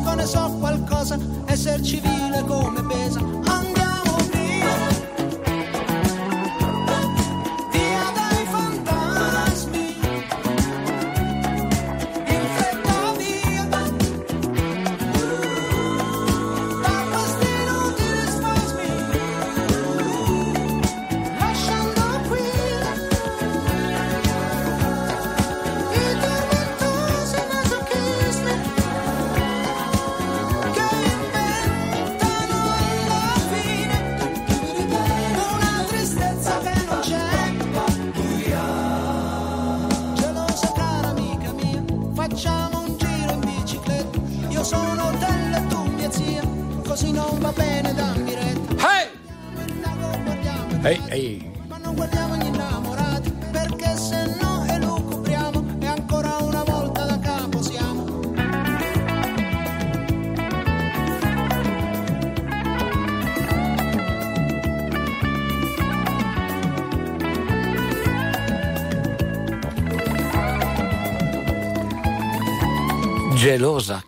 [0.00, 3.29] capisco, ne so qualcosa, essere civile come pesa.
[73.50, 73.99] Gelosa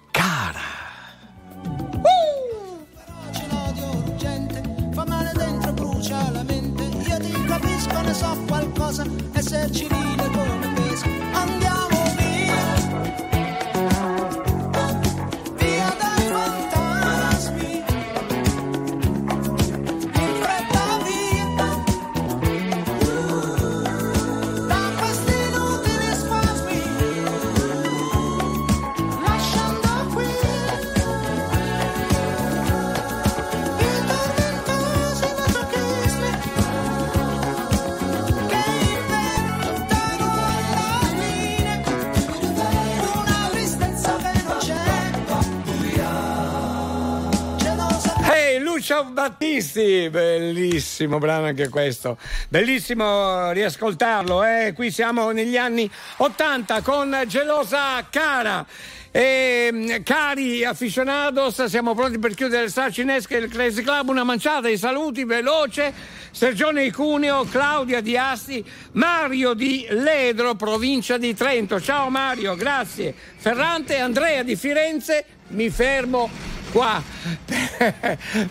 [49.72, 52.18] Battisti, bellissimo brano anche questo,
[52.48, 54.72] bellissimo riascoltarlo, eh?
[54.74, 58.66] qui siamo negli anni 80 con Gelosa Cara.
[59.14, 64.08] E, mm, cari aficionados, siamo pronti per chiudere il Star Cinesca e il Crazy Club.
[64.08, 65.92] Una manciata di saluti veloce.
[66.30, 71.78] Sergione Icuneo, Claudia di Asti, Mario di Ledro, provincia di Trento.
[71.78, 73.14] Ciao Mario, grazie.
[73.36, 75.24] Ferrante, Andrea di Firenze.
[75.48, 77.00] Mi fermo qua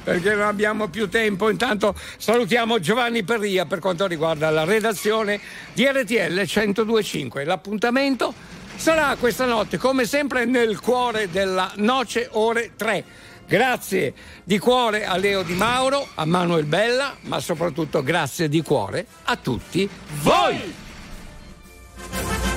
[0.04, 1.50] perché non abbiamo più tempo.
[1.50, 5.40] Intanto salutiamo Giovanni Perria per quanto riguarda la redazione
[5.74, 7.44] di RTL 1025.
[7.44, 8.34] L'appuntamento
[8.76, 13.04] sarà questa notte, come sempre, nel cuore della noce, ore 3.
[13.48, 19.06] Grazie di cuore a Leo Di Mauro, a Manuel Bella, ma soprattutto grazie di cuore
[19.24, 19.90] a tutti
[20.22, 20.81] voi.